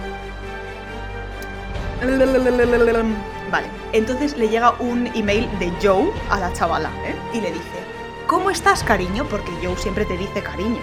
Vale, 3.50 3.66
entonces 3.92 4.36
le 4.36 4.48
llega 4.48 4.70
un 4.78 5.08
email 5.08 5.48
de 5.58 5.72
Joe 5.82 6.10
a 6.30 6.38
la 6.38 6.52
chavala 6.52 6.90
¿eh? 7.04 7.14
y 7.34 7.40
le 7.40 7.50
dice, 7.50 7.78
¿cómo 8.26 8.50
estás 8.50 8.84
cariño? 8.84 9.26
Porque 9.28 9.50
Joe 9.62 9.76
siempre 9.76 10.04
te 10.04 10.16
dice 10.16 10.42
cariño. 10.42 10.80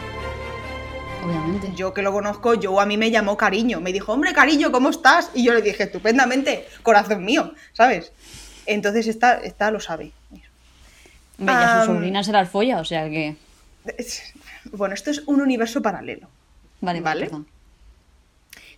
Obviamente. 1.26 1.72
Yo 1.76 1.94
que 1.94 2.02
lo 2.02 2.12
conozco, 2.12 2.54
Joe 2.62 2.82
a 2.82 2.86
mí 2.86 2.98
me 2.98 3.10
llamó 3.10 3.38
cariño. 3.38 3.80
Me 3.80 3.94
dijo, 3.94 4.14
hombre 4.14 4.34
cariño, 4.34 4.72
¿cómo 4.72 4.90
estás? 4.90 5.32
Y 5.34 5.44
yo 5.44 5.54
le 5.54 5.62
dije, 5.62 5.84
estupendamente, 5.84 6.68
corazón 6.84 7.24
mío, 7.24 7.54
¿sabes? 7.74 8.12
Entonces 8.66 9.08
esta, 9.08 9.36
esta 9.36 9.72
lo 9.72 9.80
sabe. 9.80 10.12
Ya 11.40 11.86
su 11.86 11.94
sobrina 11.94 12.24
se 12.24 12.32
las 12.32 12.50
folla, 12.50 12.80
o 12.80 12.86
sea 12.86 13.10
que... 13.10 13.36
Bueno, 14.74 14.94
esto 14.96 15.12
es 15.12 15.24
un 15.28 15.40
universo 15.40 15.82
paralelo. 15.82 16.28
Vale, 16.82 17.02
Vale. 17.02 17.26
Perdón. 17.26 17.48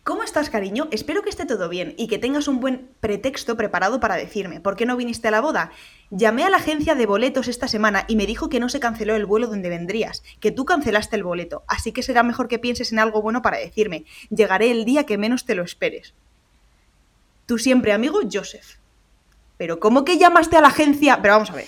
¿Cómo 0.03 0.23
estás, 0.23 0.49
cariño? 0.49 0.87
Espero 0.91 1.21
que 1.21 1.29
esté 1.29 1.45
todo 1.45 1.69
bien 1.69 1.93
y 1.97 2.07
que 2.07 2.17
tengas 2.17 2.47
un 2.47 2.59
buen 2.59 2.89
pretexto 2.99 3.55
preparado 3.57 3.99
para 3.99 4.15
decirme. 4.15 4.59
¿Por 4.59 4.75
qué 4.75 4.85
no 4.85 4.97
viniste 4.97 5.27
a 5.27 5.31
la 5.31 5.41
boda? 5.41 5.71
Llamé 6.09 6.43
a 6.43 6.49
la 6.49 6.57
agencia 6.57 6.95
de 6.95 7.05
boletos 7.05 7.47
esta 7.47 7.67
semana 7.67 8.05
y 8.07 8.15
me 8.15 8.25
dijo 8.25 8.49
que 8.49 8.59
no 8.59 8.69
se 8.69 8.79
canceló 8.79 9.15
el 9.15 9.25
vuelo 9.25 9.47
donde 9.47 9.69
vendrías, 9.69 10.23
que 10.39 10.51
tú 10.51 10.65
cancelaste 10.65 11.15
el 11.15 11.23
boleto, 11.23 11.63
así 11.67 11.91
que 11.91 12.01
será 12.01 12.23
mejor 12.23 12.47
que 12.47 12.57
pienses 12.57 12.91
en 12.91 12.99
algo 12.99 13.21
bueno 13.21 13.41
para 13.41 13.57
decirme. 13.57 14.05
Llegaré 14.29 14.71
el 14.71 14.85
día 14.85 15.05
que 15.05 15.17
menos 15.17 15.45
te 15.45 15.53
lo 15.53 15.63
esperes. 15.63 16.15
Tu 17.45 17.59
siempre 17.59 17.91
amigo, 17.91 18.19
Joseph. 18.31 18.77
Pero 19.57 19.79
¿cómo 19.79 20.05
que 20.05 20.17
llamaste 20.17 20.55
a 20.55 20.61
la 20.61 20.69
agencia? 20.69 21.21
Pero 21.21 21.35
vamos 21.35 21.51
a 21.51 21.55
ver. 21.55 21.67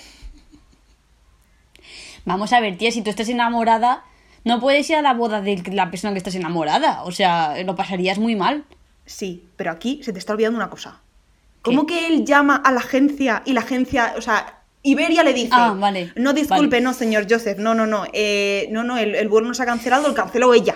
Vamos 2.24 2.54
a 2.54 2.60
ver, 2.60 2.78
tía, 2.78 2.92
si 2.92 3.02
tú 3.02 3.10
estás 3.10 3.30
enamorada, 3.30 4.06
no 4.44 4.60
puedes 4.60 4.90
ir 4.90 4.96
a 4.96 5.02
la 5.02 5.14
boda 5.14 5.42
de 5.42 5.62
la 5.72 5.90
persona 5.90 6.14
que 6.14 6.18
estás 6.18 6.36
enamorada. 6.36 7.04
O 7.04 7.12
sea, 7.12 7.62
lo 7.64 7.76
pasarías 7.76 8.18
muy 8.18 8.36
mal. 8.36 8.66
Sí, 9.06 9.46
pero 9.56 9.72
aquí 9.72 10.02
se 10.04 10.14
te 10.14 10.20
está 10.20 10.34
olvidando 10.34 10.58
una 10.58 10.70
cosa. 10.70 11.02
¿Cómo 11.62 11.86
que 11.86 12.08
él 12.08 12.26
llama 12.26 12.56
a 12.56 12.72
la 12.72 12.80
agencia 12.80 13.44
y 13.46 13.54
la 13.54 13.62
agencia, 13.62 14.14
o 14.18 14.22
sea, 14.22 14.62
Iberia 14.84 15.24
le 15.24 15.34
dice, 15.34 15.50
Ah, 15.52 15.76
vale, 15.78 16.12
no 16.16 16.34
disculpe, 16.34 16.78
vale. 16.78 16.82
no, 16.82 16.94
señor 16.94 17.28
Joseph, 17.30 17.60
no, 17.60 17.76
no, 17.76 17.86
no, 17.86 18.06
eh, 18.14 18.68
no, 18.72 18.84
no, 18.84 18.98
el, 18.98 19.14
el 19.14 19.30
vuelo 19.30 19.48
no 19.48 19.54
se 19.54 19.62
ha 19.62 19.68
cancelado, 19.68 20.08
lo 20.08 20.16
canceló 20.16 20.56
ella. 20.56 20.76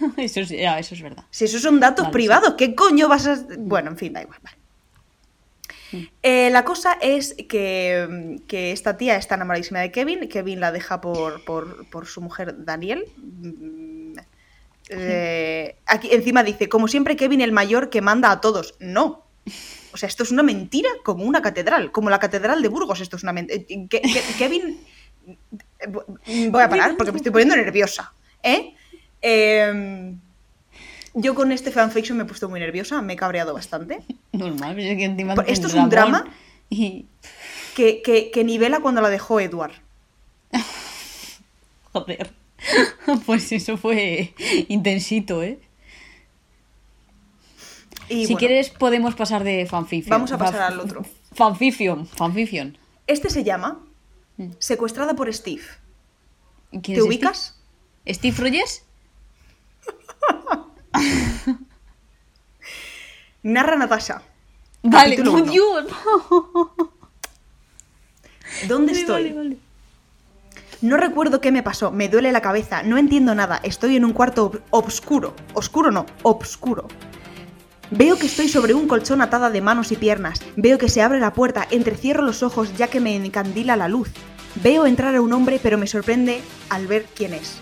eso, 0.16 0.40
es, 0.40 0.52
eso 0.52 0.94
es 0.94 1.02
verdad. 1.02 1.24
Si 1.30 1.44
esos 1.44 1.60
son 1.60 1.80
datos 1.80 2.04
Vale, 2.04 2.12
privados, 2.12 2.54
¿qué 2.56 2.74
coño 2.76 3.08
vas 3.08 3.26
a...? 3.26 3.36
Bueno, 3.58 3.90
en 3.90 3.96
fin, 3.96 4.12
da 4.12 4.22
igual, 4.22 4.38
vale. 4.42 4.56
Mm. 5.92 5.96
Eh, 6.22 6.50
la 6.50 6.64
cosa 6.64 6.94
es 7.00 7.34
que, 7.48 8.38
que 8.46 8.72
esta 8.72 8.96
tía 8.96 9.16
está 9.16 9.34
enamoradísima 9.34 9.80
de 9.80 9.90
Kevin. 9.90 10.28
Kevin 10.28 10.60
la 10.60 10.72
deja 10.72 11.00
por, 11.00 11.44
por, 11.44 11.88
por 11.90 12.06
su 12.06 12.20
mujer 12.20 12.64
Daniel. 12.64 13.04
Mm, 13.16 14.14
eh, 14.90 15.76
aquí 15.86 16.08
encima 16.12 16.42
dice, 16.42 16.68
como 16.68 16.88
siempre, 16.88 17.16
Kevin 17.16 17.40
el 17.40 17.52
mayor 17.52 17.90
que 17.90 18.00
manda 18.00 18.30
a 18.30 18.40
todos. 18.40 18.74
No. 18.80 19.24
O 19.92 19.96
sea, 19.96 20.08
esto 20.08 20.22
es 20.22 20.30
una 20.30 20.42
mentira 20.42 20.90
como 21.04 21.24
una 21.24 21.42
catedral, 21.42 21.90
como 21.92 22.10
la 22.10 22.18
catedral 22.18 22.62
de 22.62 22.68
Burgos. 22.68 23.00
Esto 23.00 23.16
es 23.16 23.22
una 23.22 23.32
mentira. 23.32 23.64
Kevin. 24.38 24.80
Voy 26.50 26.62
a 26.62 26.68
parar 26.68 26.96
porque 26.96 27.12
me 27.12 27.18
estoy 27.18 27.32
poniendo 27.32 27.56
nerviosa. 27.56 28.12
¿eh? 28.42 28.74
Eh, 29.22 30.14
yo 31.14 31.34
con 31.34 31.52
este 31.52 31.70
fanfiction 31.70 32.16
me 32.18 32.24
he 32.24 32.26
puesto 32.26 32.48
muy 32.48 32.60
nerviosa, 32.60 33.02
me 33.02 33.14
he 33.14 33.16
cabreado 33.16 33.54
bastante. 33.54 34.02
Normal, 34.32 34.74
pero 34.76 34.88
es 34.90 34.96
que 34.96 35.04
encima 35.04 35.34
esto 35.46 35.66
es 35.66 35.74
un 35.74 35.88
drama. 35.90 36.26
Y... 36.68 37.06
que, 37.74 38.02
que, 38.02 38.30
que 38.30 38.44
nivela 38.44 38.80
cuando 38.80 39.00
la 39.00 39.10
dejó 39.10 39.40
Edward. 39.40 39.72
Joder. 41.92 42.32
Pues 43.26 43.50
eso 43.52 43.78
fue 43.78 44.34
intensito, 44.68 45.42
¿eh? 45.42 45.58
Y 48.08 48.26
si 48.26 48.34
bueno, 48.34 48.38
quieres, 48.38 48.70
podemos 48.70 49.14
pasar 49.14 49.42
de 49.42 49.66
fanfiction. 49.66 50.10
Vamos 50.10 50.30
a 50.30 50.38
pasar 50.38 50.60
al 50.72 50.78
otro. 50.78 51.04
Fanfiction, 51.32 52.06
fanfiction. 52.06 52.76
Este 53.06 53.30
se 53.30 53.42
llama 53.42 53.80
Mm. 54.40 54.52
Secuestrada 54.58 55.14
por 55.14 55.32
Steve. 55.34 55.62
¿Quién 56.70 56.96
¿Te 56.96 57.02
ubicas? 57.02 57.56
Steve? 58.08 58.14
¿Steve 58.14 58.36
Rogers? 58.38 58.84
Narra 63.42 63.76
Natasha. 63.76 64.22
Vale, 64.82 65.16
Capítulo 65.16 65.32
¡oh, 65.32 65.42
uno. 65.42 65.52
Dios! 65.52 65.84
¿Dónde 68.68 68.92
Vale, 68.92 69.00
estoy? 69.00 69.22
vale, 69.24 69.34
vale. 69.36 69.56
No 70.82 70.96
recuerdo 70.96 71.42
qué 71.42 71.52
me 71.52 71.62
pasó, 71.62 71.90
me 71.90 72.08
duele 72.08 72.32
la 72.32 72.40
cabeza, 72.40 72.82
no 72.82 72.96
entiendo 72.96 73.34
nada, 73.34 73.60
estoy 73.62 73.96
en 73.96 74.04
un 74.06 74.14
cuarto 74.14 74.50
ob- 74.50 74.60
obscuro. 74.70 75.34
Oscuro 75.52 75.90
no, 75.90 76.06
obscuro. 76.22 76.88
Veo 77.90 78.18
que 78.18 78.24
estoy 78.26 78.48
sobre 78.48 78.72
un 78.72 78.88
colchón 78.88 79.20
atada 79.20 79.50
de 79.50 79.60
manos 79.60 79.92
y 79.92 79.96
piernas. 79.96 80.40
Veo 80.56 80.78
que 80.78 80.88
se 80.88 81.02
abre 81.02 81.20
la 81.20 81.34
puerta, 81.34 81.66
entrecierro 81.70 82.22
los 82.22 82.42
ojos 82.42 82.74
ya 82.78 82.88
que 82.88 82.98
me 83.00 83.14
encandila 83.14 83.76
la 83.76 83.88
luz. 83.88 84.08
Veo 84.62 84.86
entrar 84.86 85.14
a 85.14 85.20
un 85.20 85.32
hombre, 85.34 85.60
pero 85.62 85.76
me 85.76 85.86
sorprende 85.86 86.40
al 86.70 86.86
ver 86.86 87.04
quién 87.14 87.34
es. 87.34 87.58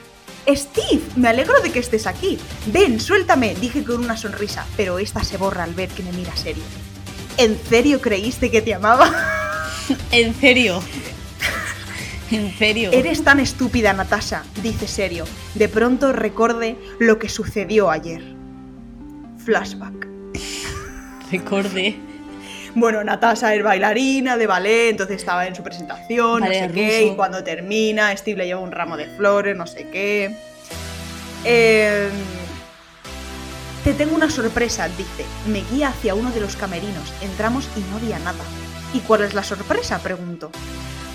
Steve, 0.55 1.03
me 1.17 1.29
alegro 1.29 1.61
de 1.61 1.71
que 1.71 1.79
estés 1.79 2.07
aquí. 2.07 2.39
Ven, 2.67 3.01
suéltame, 3.01 3.55
dije 3.55 3.85
con 3.85 4.03
una 4.03 4.17
sonrisa, 4.17 4.67
pero 4.77 4.99
esta 4.99 5.23
se 5.23 5.37
borra 5.37 5.65
al 5.65 5.75
ver 5.75 5.89
que 5.91 6.03
me 6.03 6.13
mira 6.13 6.35
serio. 6.37 6.63
¿En 7.37 7.59
serio 7.69 8.01
creíste 8.01 8.51
que 8.51 8.63
te 8.63 8.75
amaba? 8.75 9.11
En 10.13 10.35
serio. 10.35 10.83
En 12.31 12.53
serio. 12.59 12.91
Eres 12.93 13.25
tan 13.25 13.41
estúpida, 13.41 13.95
Natasha, 13.95 14.45
dice 14.63 14.87
serio. 14.87 15.25
De 15.55 15.67
pronto 15.67 16.13
recordé 16.13 16.77
lo 16.99 17.19
que 17.19 17.31
sucedió 17.31 17.91
ayer. 17.91 18.23
Flashback. 19.47 20.07
Recordé. 21.31 22.08
Bueno, 22.75 23.03
Natasha 23.03 23.55
es 23.55 23.63
bailarina 23.63 24.37
de 24.37 24.47
ballet, 24.47 24.91
entonces 24.91 25.17
estaba 25.17 25.47
en 25.47 25.55
su 25.55 25.63
presentación, 25.63 26.41
Ballet 26.41 26.63
no 26.63 26.69
sé 26.69 26.75
qué, 26.75 27.01
ruso. 27.01 27.13
y 27.13 27.17
cuando 27.17 27.45
termina, 27.45 28.17
Steve 28.17 28.39
le 28.39 28.47
lleva 28.47 28.61
un 28.61 28.73
ramo 28.73 28.97
de 28.97 29.07
flores, 29.07 29.57
no 29.57 29.67
sé 29.67 29.89
qué. 29.91 30.37
Eh, 31.45 32.09
te 33.85 33.95
tengo 33.95 34.15
una 34.15 34.31
sorpresa, 34.31 34.89
dice. 34.89 35.25
Me 35.47 35.63
guía 35.73 35.89
hacia 35.89 36.15
uno 36.15 36.31
de 36.31 36.41
los 36.41 36.57
camerinos. 36.57 37.13
Entramos 37.23 37.69
y 37.77 37.81
no 37.91 37.97
había 37.97 38.19
nada. 38.19 38.45
¿Y 38.93 39.01
cuál 39.01 39.23
es 39.23 39.35
la 39.35 39.43
sorpresa? 39.43 39.99
pregunto. 39.99 40.51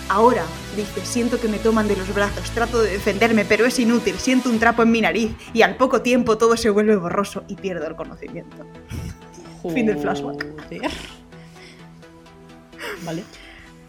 Ahora, 0.10 0.44
dice, 0.76 1.06
siento 1.06 1.40
que 1.40 1.48
me 1.48 1.60
toman 1.60 1.88
de 1.88 1.96
los 1.96 2.14
brazos, 2.14 2.50
trato 2.52 2.82
de 2.82 2.92
defenderme, 2.92 3.46
pero 3.46 3.66
es 3.66 3.80
inútil, 3.80 4.16
siento 4.20 4.50
un 4.50 4.60
trapo 4.60 4.84
en 4.84 4.92
mi 4.92 5.02
nariz 5.02 5.32
y 5.54 5.62
al 5.62 5.78
poco 5.78 6.02
tiempo 6.02 6.38
todo 6.38 6.58
se 6.58 6.70
vuelve 6.70 6.96
borroso 6.98 7.44
y 7.48 7.56
pierdo 7.56 7.88
el 7.88 7.96
conocimiento. 7.96 8.66
Fin 9.74 9.86
del 9.86 9.98
flashback. 9.98 10.46
Vale. 13.04 13.24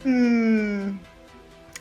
Mm, 0.05 0.99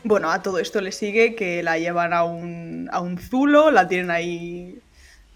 Bueno, 0.05 0.29
a 0.31 0.41
todo 0.41 0.59
esto 0.59 0.81
le 0.81 0.91
sigue 0.91 1.35
que 1.35 1.63
la 1.63 1.77
llevan 1.79 2.13
a 2.13 2.23
un, 2.23 2.89
a 2.91 2.99
un 2.99 3.17
zulo, 3.17 3.71
la 3.71 3.87
tienen 3.87 4.11
ahí... 4.11 4.79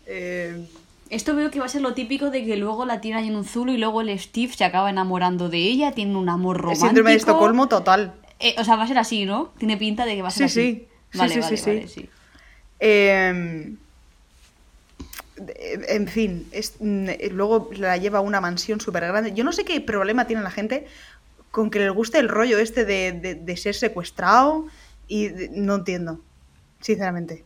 eh, 0.06 0.66
Esto 1.10 1.36
veo 1.36 1.50
que 1.52 1.60
va 1.60 1.66
a 1.66 1.70
ser 1.70 1.82
lo 1.82 1.94
típico 1.94 2.30
de 2.32 2.46
que 2.46 2.58
luego 2.58 2.86
la 2.86 3.00
tiene 3.00 3.20
ahí 3.20 3.28
en 3.30 3.36
un 3.38 3.46
zulo 3.46 3.72
y 3.72 3.78
luego 3.78 4.02
el 4.02 4.18
Steve 4.20 4.54
se 4.54 4.66
acaba 4.66 4.90
enamorando 4.90 5.48
de 5.50 5.60
ella, 5.60 5.94
tiene 5.94 6.18
un 6.18 6.28
amor 6.30 6.58
el 6.58 6.62
romántico. 6.64 6.88
síndrome 6.88 7.12
de 7.12 7.18
Estocolmo 7.18 7.68
total. 7.70 8.14
Eh, 8.40 8.56
o 8.58 8.64
sea, 8.64 8.76
va 8.76 8.84
a 8.84 8.88
ser 8.88 8.98
así, 8.98 9.26
¿no? 9.26 9.54
Tiene 9.58 9.78
pinta 9.78 10.06
de 10.06 10.16
que 10.16 10.22
va 10.22 10.28
a 10.28 10.32
ser 10.32 10.50
Sí, 10.50 10.60
así. 10.62 10.72
sí. 10.74 10.88
Sí, 11.14 11.18
Vale, 11.18 11.34
sí, 11.36 11.40
vale, 11.40 11.58
sí, 11.58 11.64
sí. 11.64 11.70
vale, 11.76 11.88
sí. 11.88 12.10
Eh, 12.82 13.74
de- 15.38 15.86
en 15.90 16.08
fin, 16.08 16.48
es- 16.52 16.74
mm, 16.80 17.08
luego 17.32 17.70
la 17.78 17.96
lleva 17.98 18.20
a 18.20 18.22
una 18.22 18.42
mansión 18.42 18.82
súper 18.82 19.06
grande. 19.08 19.34
Yo 19.34 19.44
no 19.44 19.52
sé 19.54 19.64
qué 19.66 19.80
problema 19.82 20.26
tiene 20.28 20.42
la 20.42 20.52
gente 20.52 20.88
con 21.58 21.72
que 21.72 21.80
les 21.80 21.92
guste 21.92 22.20
el 22.20 22.30
rollo 22.30 22.60
este 22.60 22.86
de, 22.86 23.14
de- 23.14 23.34
de 23.34 23.58
ser 23.58 23.74
secuestrado 23.74 24.68
y 25.08 25.30
de- 25.30 25.50
no 25.50 25.74
entiendo, 25.74 26.22
sinceramente. 26.82 27.44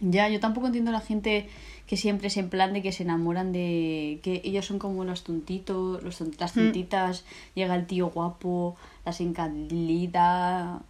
Ya, 0.00 0.28
yo 0.28 0.40
tampoco 0.40 0.66
entiendo 0.66 0.90
a 0.90 0.92
la 0.92 1.00
gente 1.00 1.48
que 1.86 1.96
siempre 1.96 2.26
es 2.28 2.36
en 2.36 2.50
plan 2.50 2.74
de 2.74 2.82
que 2.82 2.92
se 2.92 3.04
enamoran 3.04 3.50
de 3.52 4.20
que 4.22 4.42
ellos 4.44 4.66
son 4.66 4.78
como 4.78 5.06
los 5.06 5.24
tontitos, 5.24 6.02
los 6.02 6.20
las 6.38 6.54
Mm. 6.54 6.60
tontitas, 6.60 7.24
llega 7.54 7.74
el 7.76 7.86
tío 7.86 8.08
guapo, 8.10 8.76
las 9.06 9.22
encandilita. 9.22 10.80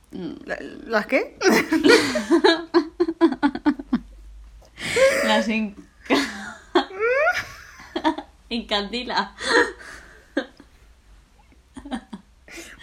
¿La- 0.45 0.59
¿Las 0.87 1.07
qué? 1.07 1.39
Las 5.25 5.49
en... 5.49 5.75
encandila. 8.51 9.35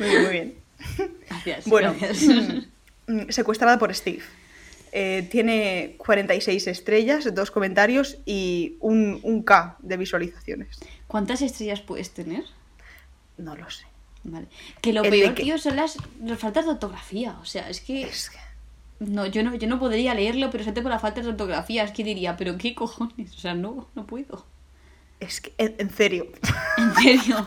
Muy 0.02 0.10
bien, 0.10 0.24
muy 0.24 0.32
bien. 0.32 0.56
Gracias. 1.30 1.66
Bueno, 1.68 1.96
gracias. 2.00 2.24
mm, 3.08 3.30
secuestrada 3.30 3.78
por 3.80 3.94
Steve. 3.94 4.22
Eh, 4.94 5.28
tiene 5.32 5.96
46 6.00 6.68
estrellas, 6.68 7.34
dos 7.34 7.50
comentarios 7.52 8.18
y 8.26 8.76
un, 8.82 9.20
un 9.24 9.44
K 9.44 9.78
de 9.80 9.96
visualizaciones. 9.98 10.80
¿Cuántas 11.08 11.42
estrellas 11.42 11.82
puedes 11.82 12.12
tener? 12.12 12.44
No 13.38 13.56
lo 13.56 13.70
sé. 13.70 13.86
Vale. 14.24 14.48
Que 14.82 14.92
lo 14.94 15.04
El 15.04 15.10
peor, 15.12 15.34
que- 15.34 15.44
tío, 15.44 15.58
son 15.58 15.76
las, 15.78 15.98
las 16.24 16.38
faltas 16.40 16.66
de 16.66 16.72
ortografía. 16.72 17.38
O 17.42 17.46
sea, 17.46 17.70
es 17.70 17.80
que... 17.82 18.02
Es 18.04 18.30
que- 18.30 18.38
No, 19.00 19.26
yo 19.26 19.44
no, 19.44 19.56
yo 19.56 19.68
no 19.68 19.80
podría 19.80 20.14
leerlo, 20.14 20.52
pero 20.52 20.64
gente 20.64 20.82
por 20.82 20.92
las 20.92 21.02
faltas 21.02 21.24
de 21.24 21.32
ortografía. 21.32 21.84
Es 21.84 21.92
que 21.92 22.04
diría, 22.04 22.36
pero 22.38 22.58
qué 22.58 22.76
cojones. 22.76 23.34
O 23.36 23.40
sea, 23.40 23.54
no, 23.54 23.88
no 23.96 24.06
puedo. 24.06 24.46
Es 25.22 25.40
que, 25.40 25.54
en, 25.58 25.76
en 25.78 25.90
serio. 25.92 26.28
En 26.78 26.94
serio. 26.96 27.46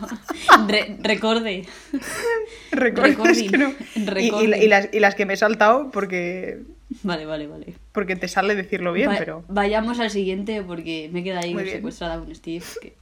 Re- 0.69 0.97
recorde. 1.03 1.67
Es 1.93 2.71
Recording. 2.71 3.51
que 3.51 3.59
no. 3.59 3.75
Y, 3.95 4.01
y- 4.01 4.07
Recording. 4.07 4.63
y 4.63 4.69
las, 4.69 4.89
y 4.93 5.01
las 5.01 5.15
que 5.15 5.27
me 5.27 5.35
he 5.35 5.37
saltado 5.37 5.91
porque, 5.91 6.63
Vale, 7.03 7.27
vale, 7.27 7.47
vale. 7.49 7.75
porque 7.93 8.15
te 8.17 8.29
sale 8.29 8.55
decirlo 8.55 8.93
bien, 8.93 9.11
Va- 9.11 9.17
pero. 9.19 9.45
Vayamos 9.49 9.99
al 10.01 10.11
siguiente 10.11 10.63
porque 10.63 11.11
me 11.13 11.23
queda 11.25 11.41
ahí 11.41 11.55
secuestrada 11.69 12.19
con 12.19 12.33
Steve. 12.35 12.65
que- 12.81 12.95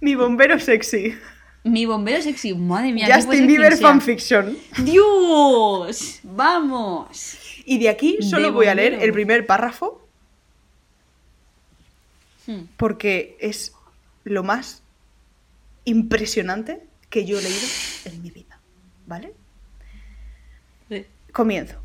Mi 0.00 0.14
bombero 0.14 0.58
sexy. 0.58 1.14
Mi 1.62 1.86
bombero 1.86 2.20
sexy, 2.22 2.54
madre 2.54 2.92
mía. 2.92 3.06
¿qué 3.06 3.12
puede 3.12 3.22
Justin 3.26 3.46
Bieber 3.46 3.76
fanfiction. 3.76 4.56
¡Dios! 4.78 6.20
¡Vamos! 6.22 7.38
Y 7.64 7.78
de 7.78 7.88
aquí 7.88 8.18
solo 8.22 8.46
De 8.48 8.50
voy 8.50 8.66
a 8.66 8.74
leer 8.74 8.94
el 9.00 9.12
primer 9.12 9.46
párrafo 9.46 10.03
Hmm. 12.46 12.64
porque 12.76 13.38
es 13.40 13.72
lo 14.24 14.42
más 14.42 14.82
impresionante 15.84 16.82
que 17.08 17.24
yo 17.24 17.38
he 17.38 17.42
leído 17.42 17.66
en 18.04 18.22
mi 18.22 18.30
vida. 18.30 18.58
¿Vale? 19.06 19.32
Sí. 20.88 21.06
Comienzo. 21.32 21.76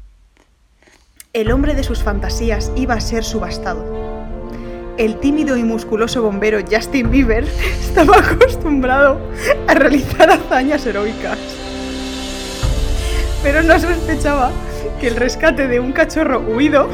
El 1.31 1.51
hombre 1.51 1.75
de 1.75 1.83
sus 1.83 2.01
fantasías 2.01 2.71
iba 2.75 2.95
a 2.95 3.01
ser 3.01 3.23
subastado. 3.23 3.85
El 4.97 5.19
tímido 5.19 5.55
y 5.55 5.63
musculoso 5.63 6.21
bombero 6.23 6.59
Justin 6.69 7.09
Bieber 7.09 7.43
estaba 7.79 8.17
acostumbrado 8.17 9.21
a 9.67 9.73
realizar 9.73 10.29
hazañas 10.29 10.85
heroicas. 10.85 11.37
Pero 13.43 13.63
no 13.63 13.79
sospechaba 13.79 14.51
que 14.99 15.07
el 15.07 15.15
rescate 15.15 15.67
de 15.67 15.79
un 15.79 15.93
cachorro 15.93 16.39
huido 16.39 16.89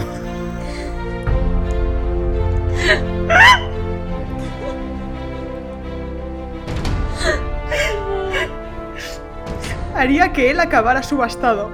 haría 9.95 10.33
que 10.33 10.51
él 10.51 10.59
acabara 10.59 11.01
subastado. 11.03 11.71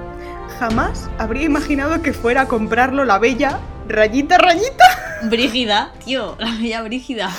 Jamás 0.58 1.10
habría 1.18 1.44
imaginado 1.44 2.02
que 2.02 2.12
fuera 2.12 2.42
a 2.42 2.48
comprarlo 2.48 3.04
la 3.04 3.18
bella 3.18 3.60
rayita 3.88 4.38
rayita. 4.38 4.84
Brígida, 5.24 5.92
tío, 6.04 6.36
la 6.38 6.52
bella 6.52 6.82
Brígida. 6.82 7.30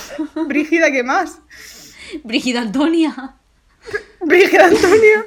Brígida, 0.48 0.92
¿qué 0.92 1.04
más? 1.04 1.40
Brígida 2.24 2.62
Antonia. 2.62 3.36
Brígida 4.22 4.66
Antonia. 4.66 5.26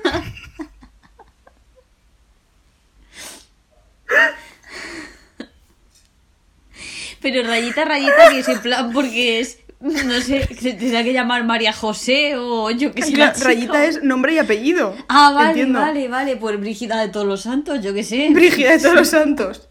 Pero 7.33 7.43
rayita, 7.49 7.85
rayita, 7.85 8.29
que 8.31 8.39
es 8.39 8.49
en 8.49 8.61
plan 8.61 8.93
porque 8.93 9.41
es. 9.41 9.59
No 9.81 10.21
sé, 10.21 10.47
se 10.59 10.73
tendrá 10.75 11.03
que 11.03 11.12
llamar 11.12 11.45
María 11.45 11.73
José 11.73 12.37
o 12.37 12.71
yo 12.71 12.93
que 12.93 13.03
sé. 13.03 13.17
la. 13.17 13.33
Rayita 13.33 13.85
es 13.85 14.01
nombre 14.03 14.33
y 14.35 14.39
apellido. 14.39 14.95
Ah, 15.09 15.33
vale, 15.35 15.49
Entiendo. 15.51 15.81
vale, 15.81 16.07
vale. 16.09 16.37
Pues 16.37 16.59
Brígida 16.61 17.01
de 17.01 17.09
todos 17.09 17.27
los 17.27 17.43
santos, 17.43 17.83
yo 17.83 17.93
que 17.93 18.05
sé. 18.05 18.29
Brígida 18.33 18.71
de 18.71 18.79
todos 18.79 18.95
los 18.95 19.09
santos. 19.19 19.69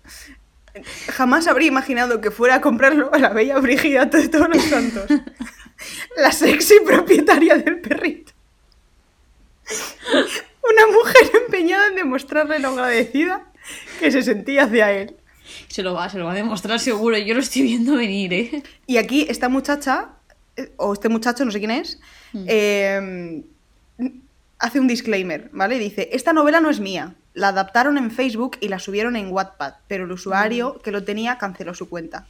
Jamás 1.14 1.48
habría 1.48 1.70
imaginado 1.70 2.20
que 2.20 2.30
fuera 2.30 2.56
a 2.56 2.62
comprarlo 2.62 3.10
a 3.14 3.18
la 3.20 3.30
bella 3.30 3.58
Brígida 3.60 4.06
de 4.06 4.28
todos 4.28 4.50
los 4.50 4.64
santos. 4.64 5.06
La 6.18 6.32
sexy 6.34 6.76
propietaria 6.86 7.56
del 7.56 7.80
perrito. 7.80 8.32
la 10.78 10.88
mujer 10.88 11.32
empeñada 11.46 11.88
en 11.88 11.96
demostrarle 11.96 12.60
lo 12.60 12.70
agradecida 12.70 13.44
que 14.00 14.12
se 14.12 14.22
sentía 14.24 14.64
hacia 14.66 14.92
él. 14.92 15.16
Se 15.68 15.84
lo 15.84 15.94
va, 15.94 16.10
se 16.10 16.18
lo 16.18 16.26
va 16.26 16.32
a 16.32 16.36
demostrar 16.36 16.80
seguro. 16.80 17.18
Yo 17.18 17.34
lo 17.34 17.40
estoy 17.40 17.64
viendo 17.64 17.96
venir, 17.96 18.34
¿eh? 18.34 18.64
Y 18.88 18.98
aquí 18.98 19.26
esta 19.30 19.50
muchacha, 19.50 20.10
eh, 20.56 20.72
o 20.78 20.94
este 20.94 21.10
muchacho, 21.10 21.46
no 21.46 21.52
sé 21.52 21.60
quién 21.60 21.72
es, 21.72 22.00
eh, 22.48 23.44
hace 24.60 24.80
un 24.80 24.88
disclaimer, 24.88 25.50
¿vale? 25.54 25.80
Dice, 25.80 26.10
esta 26.12 26.34
novela 26.34 26.60
no 26.60 26.70
es 26.70 26.80
mía. 26.80 27.16
La 27.34 27.50
adaptaron 27.50 27.98
en 27.98 28.12
Facebook 28.12 28.58
y 28.62 28.70
la 28.70 28.80
subieron 28.80 29.16
en 29.16 29.32
Wattpad, 29.32 29.74
pero 29.88 30.06
el 30.06 30.12
usuario 30.12 30.82
que 30.82 30.92
lo 30.92 31.04
tenía 31.04 31.38
canceló 31.38 31.74
su 31.74 31.90
cuenta. 31.90 32.26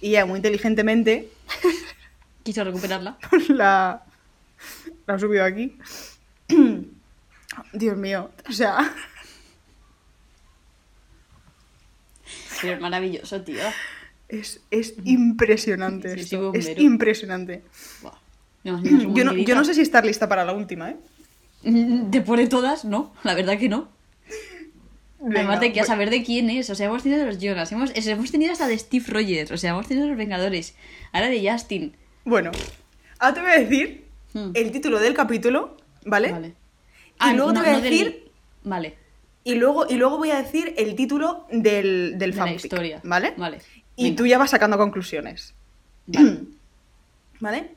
Y 0.00 0.10
ella, 0.10 0.26
muy 0.26 0.36
inteligentemente, 0.36 1.28
Quiso 2.42 2.64
recuperarla. 2.64 3.18
la, 3.48 4.02
la 5.06 5.14
ha 5.14 5.18
subido 5.18 5.44
aquí. 5.44 5.76
Dios 7.72 7.96
mío, 7.96 8.30
o 8.48 8.52
sea, 8.52 8.94
Pero 12.62 12.74
es 12.74 12.80
maravilloso, 12.80 13.40
tío. 13.42 13.60
es, 14.28 14.60
es 14.70 14.94
impresionante 15.04 16.14
Sí, 16.16 16.24
sí, 16.24 16.34
esto. 16.36 16.52
Es 16.54 16.78
impresionante. 16.78 17.62
Buah. 18.02 18.12
Yo 18.64 19.24
no, 19.24 19.34
yo 19.34 19.54
no 19.54 19.64
sé 19.64 19.74
si 19.74 19.80
estar 19.80 20.04
lista 20.04 20.28
para 20.28 20.44
la 20.44 20.52
última, 20.52 20.90
¿eh? 20.90 20.96
Mm, 21.62 22.10
Después 22.10 22.38
de 22.40 22.46
todas, 22.46 22.84
no. 22.84 23.12
La 23.24 23.34
verdad 23.34 23.58
que 23.58 23.68
no. 23.68 23.88
Venga, 25.22 25.40
Además 25.40 25.60
de 25.60 25.72
que 25.72 25.80
a 25.80 25.84
saber 25.84 26.08
de 26.10 26.22
quién 26.24 26.48
es. 26.50 26.70
O 26.70 26.74
sea, 26.74 26.86
hemos 26.86 27.02
tenido 27.02 27.26
los 27.26 27.38
Jonas, 27.38 27.70
hemos, 27.72 27.90
hemos 27.94 28.30
tenido 28.30 28.52
hasta 28.52 28.66
de 28.68 28.78
Steve 28.78 29.04
Rogers, 29.08 29.50
o 29.50 29.56
sea, 29.58 29.70
hemos 29.70 29.86
tenido 29.86 30.08
los 30.08 30.16
Vengadores, 30.16 30.74
ahora 31.12 31.28
de 31.28 31.50
Justin. 31.50 31.92
Bueno, 32.24 32.50
ahora 33.18 33.34
te 33.34 33.40
voy 33.40 33.50
a 33.50 33.58
decir 33.58 34.04
Hmm. 34.32 34.52
el 34.54 34.70
título 34.70 35.00
del 35.00 35.12
capítulo, 35.12 35.76
¿vale? 36.06 36.30
Vale. 36.30 36.54
Y 37.28 37.34
luego 37.34 37.52
te 37.52 37.58
voy 37.60 37.68
a 37.68 37.80
del- 37.80 37.82
decir- 37.82 38.30
Vale, 38.62 38.94
Y 39.44 39.54
luego, 39.54 39.86
y 39.88 39.94
luego 39.94 40.18
voy 40.18 40.30
a 40.30 40.42
decir 40.42 40.74
el 40.76 40.94
título 40.94 41.46
del, 41.50 42.18
del 42.18 42.18
de 42.18 42.26
la 42.28 42.34
fanfic, 42.34 42.64
historia. 42.64 43.00
¿vale? 43.04 43.34
Vale. 43.36 43.58
Y 43.96 44.04
Venga. 44.04 44.16
tú 44.16 44.26
ya 44.26 44.38
vas 44.38 44.50
sacando 44.50 44.76
conclusiones, 44.78 45.54
Vale. 46.06 46.44
¿vale? 47.40 47.74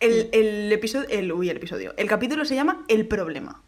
El, 0.00 0.28
el 0.32 0.72
episodio, 0.72 1.08
el, 1.08 1.32
uy, 1.32 1.50
el 1.50 1.56
episodio. 1.58 1.94
El 1.96 2.08
capítulo 2.08 2.44
se 2.44 2.54
llama 2.54 2.84
El 2.88 3.06
problema. 3.06 3.62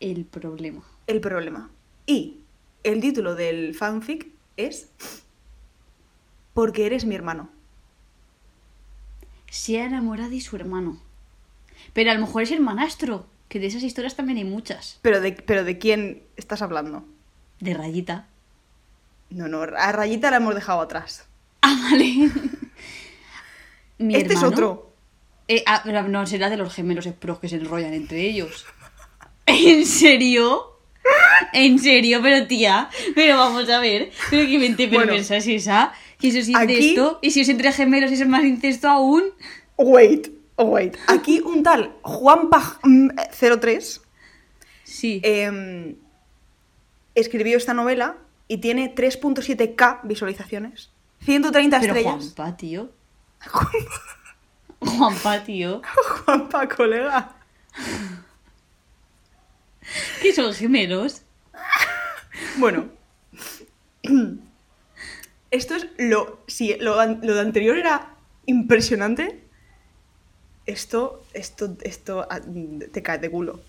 El 0.00 0.24
problema. 0.24 0.82
El 1.06 1.20
problema. 1.20 1.70
Y 2.06 2.38
el 2.84 3.00
título 3.00 3.34
del 3.34 3.74
fanfic 3.74 4.28
es 4.56 4.88
Porque 6.54 6.86
eres 6.86 7.04
mi 7.04 7.14
hermano. 7.14 7.50
Se 9.50 9.80
ha 9.80 9.84
enamorado 9.84 10.30
de 10.30 10.40
su 10.40 10.56
hermano. 10.56 11.00
Pero 11.92 12.10
a 12.10 12.14
lo 12.14 12.20
mejor 12.20 12.42
es 12.42 12.50
hermanastro, 12.52 13.26
que 13.50 13.58
de 13.58 13.66
esas 13.66 13.82
historias 13.82 14.14
también 14.16 14.38
hay 14.38 14.44
muchas. 14.44 14.98
Pero 15.02 15.20
de, 15.20 15.32
pero 15.32 15.64
¿de 15.64 15.76
quién 15.76 16.22
estás 16.36 16.62
hablando? 16.62 17.04
De 17.58 17.74
rayita. 17.74 18.28
No, 19.28 19.48
no, 19.48 19.60
a 19.62 19.92
Rayita 19.92 20.30
la 20.30 20.38
hemos 20.38 20.54
dejado 20.54 20.80
atrás. 20.80 21.26
Ah, 21.62 21.76
vale. 21.90 22.30
Mi 23.98 24.14
este 24.14 24.32
es 24.32 24.42
otro. 24.42 24.94
Eh, 25.46 25.62
ah, 25.66 25.82
no, 26.08 26.26
será 26.26 26.48
de 26.48 26.56
los 26.56 26.72
gemelos 26.72 27.06
pros 27.18 27.38
que 27.38 27.50
se 27.50 27.56
enrollan 27.56 27.92
entre 27.92 28.22
ellos. 28.22 28.64
¿En 29.46 29.84
serio? 29.84 30.78
¿En 31.52 31.78
serio? 31.78 32.20
Pero 32.22 32.46
tía, 32.46 32.88
pero 33.14 33.36
vamos 33.36 33.68
a 33.68 33.78
ver. 33.78 34.10
Pero 34.30 34.46
qué 34.48 34.58
mente 34.58 34.86
Bueno, 34.86 35.06
perversa 35.08 35.36
es 35.36 35.46
esa. 35.48 35.92
Que 36.18 36.28
eso 36.28 36.38
es 36.38 36.48
aquí- 36.56 36.72
incesto. 36.72 37.18
Y 37.20 37.30
si 37.32 37.40
es 37.42 37.48
entre 37.50 37.72
gemelos 37.72 38.10
es 38.10 38.26
más 38.26 38.44
incesto 38.44 38.88
aún. 38.88 39.24
Wait, 39.76 40.28
oh, 40.60 40.66
wait. 40.66 40.96
Aquí 41.06 41.40
un 41.40 41.62
tal 41.62 41.94
Juanpa03 42.02 44.00
Sí. 44.84 45.20
em, 45.24 45.96
escribió 47.14 47.56
esta 47.56 47.74
novela 47.74 48.16
y 48.48 48.58
tiene 48.58 48.94
3.7k 48.94 50.00
visualizaciones. 50.04 50.90
130 51.20 51.80
pero 51.80 51.94
estrellas. 51.94 52.34
Juanpa, 52.34 52.56
tío. 52.56 52.90
Juanpa, 54.80 55.44
tío. 55.44 55.82
Juanpa, 56.24 56.68
colega. 56.68 57.36
Que 60.22 60.32
son 60.32 60.52
gemelos. 60.54 61.22
Bueno. 62.58 62.86
Esto 65.50 65.74
es 65.74 65.86
lo. 65.98 66.40
An- 66.98 67.20
lo 67.22 67.34
de 67.34 67.40
anterior 67.40 67.76
era 67.76 68.14
impresionante. 68.46 69.44
Esto. 70.70 71.24
Esto. 71.34 71.76
Esto. 71.82 72.26
ah, 72.30 72.40
Te 72.92 73.02
cae 73.02 73.18
de 73.18 73.30
culo. 73.30 73.60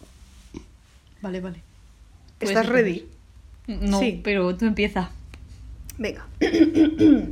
Vale, 1.22 1.42
vale. 1.42 1.62
¿Estás 2.40 2.68
ready? 2.68 3.08
No, 3.68 4.00
Sí. 4.00 4.22
pero 4.24 4.56
tú 4.56 4.66
empieza. 4.66 5.12
Venga. 5.98 6.26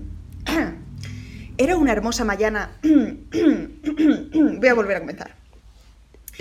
Era 1.57 1.75
una 1.75 1.91
hermosa 1.91 2.23
mañana. 2.23 2.71
Voy 2.83 4.67
a 4.67 4.73
volver 4.73 4.97
a 4.97 4.99
comenzar. 5.01 5.35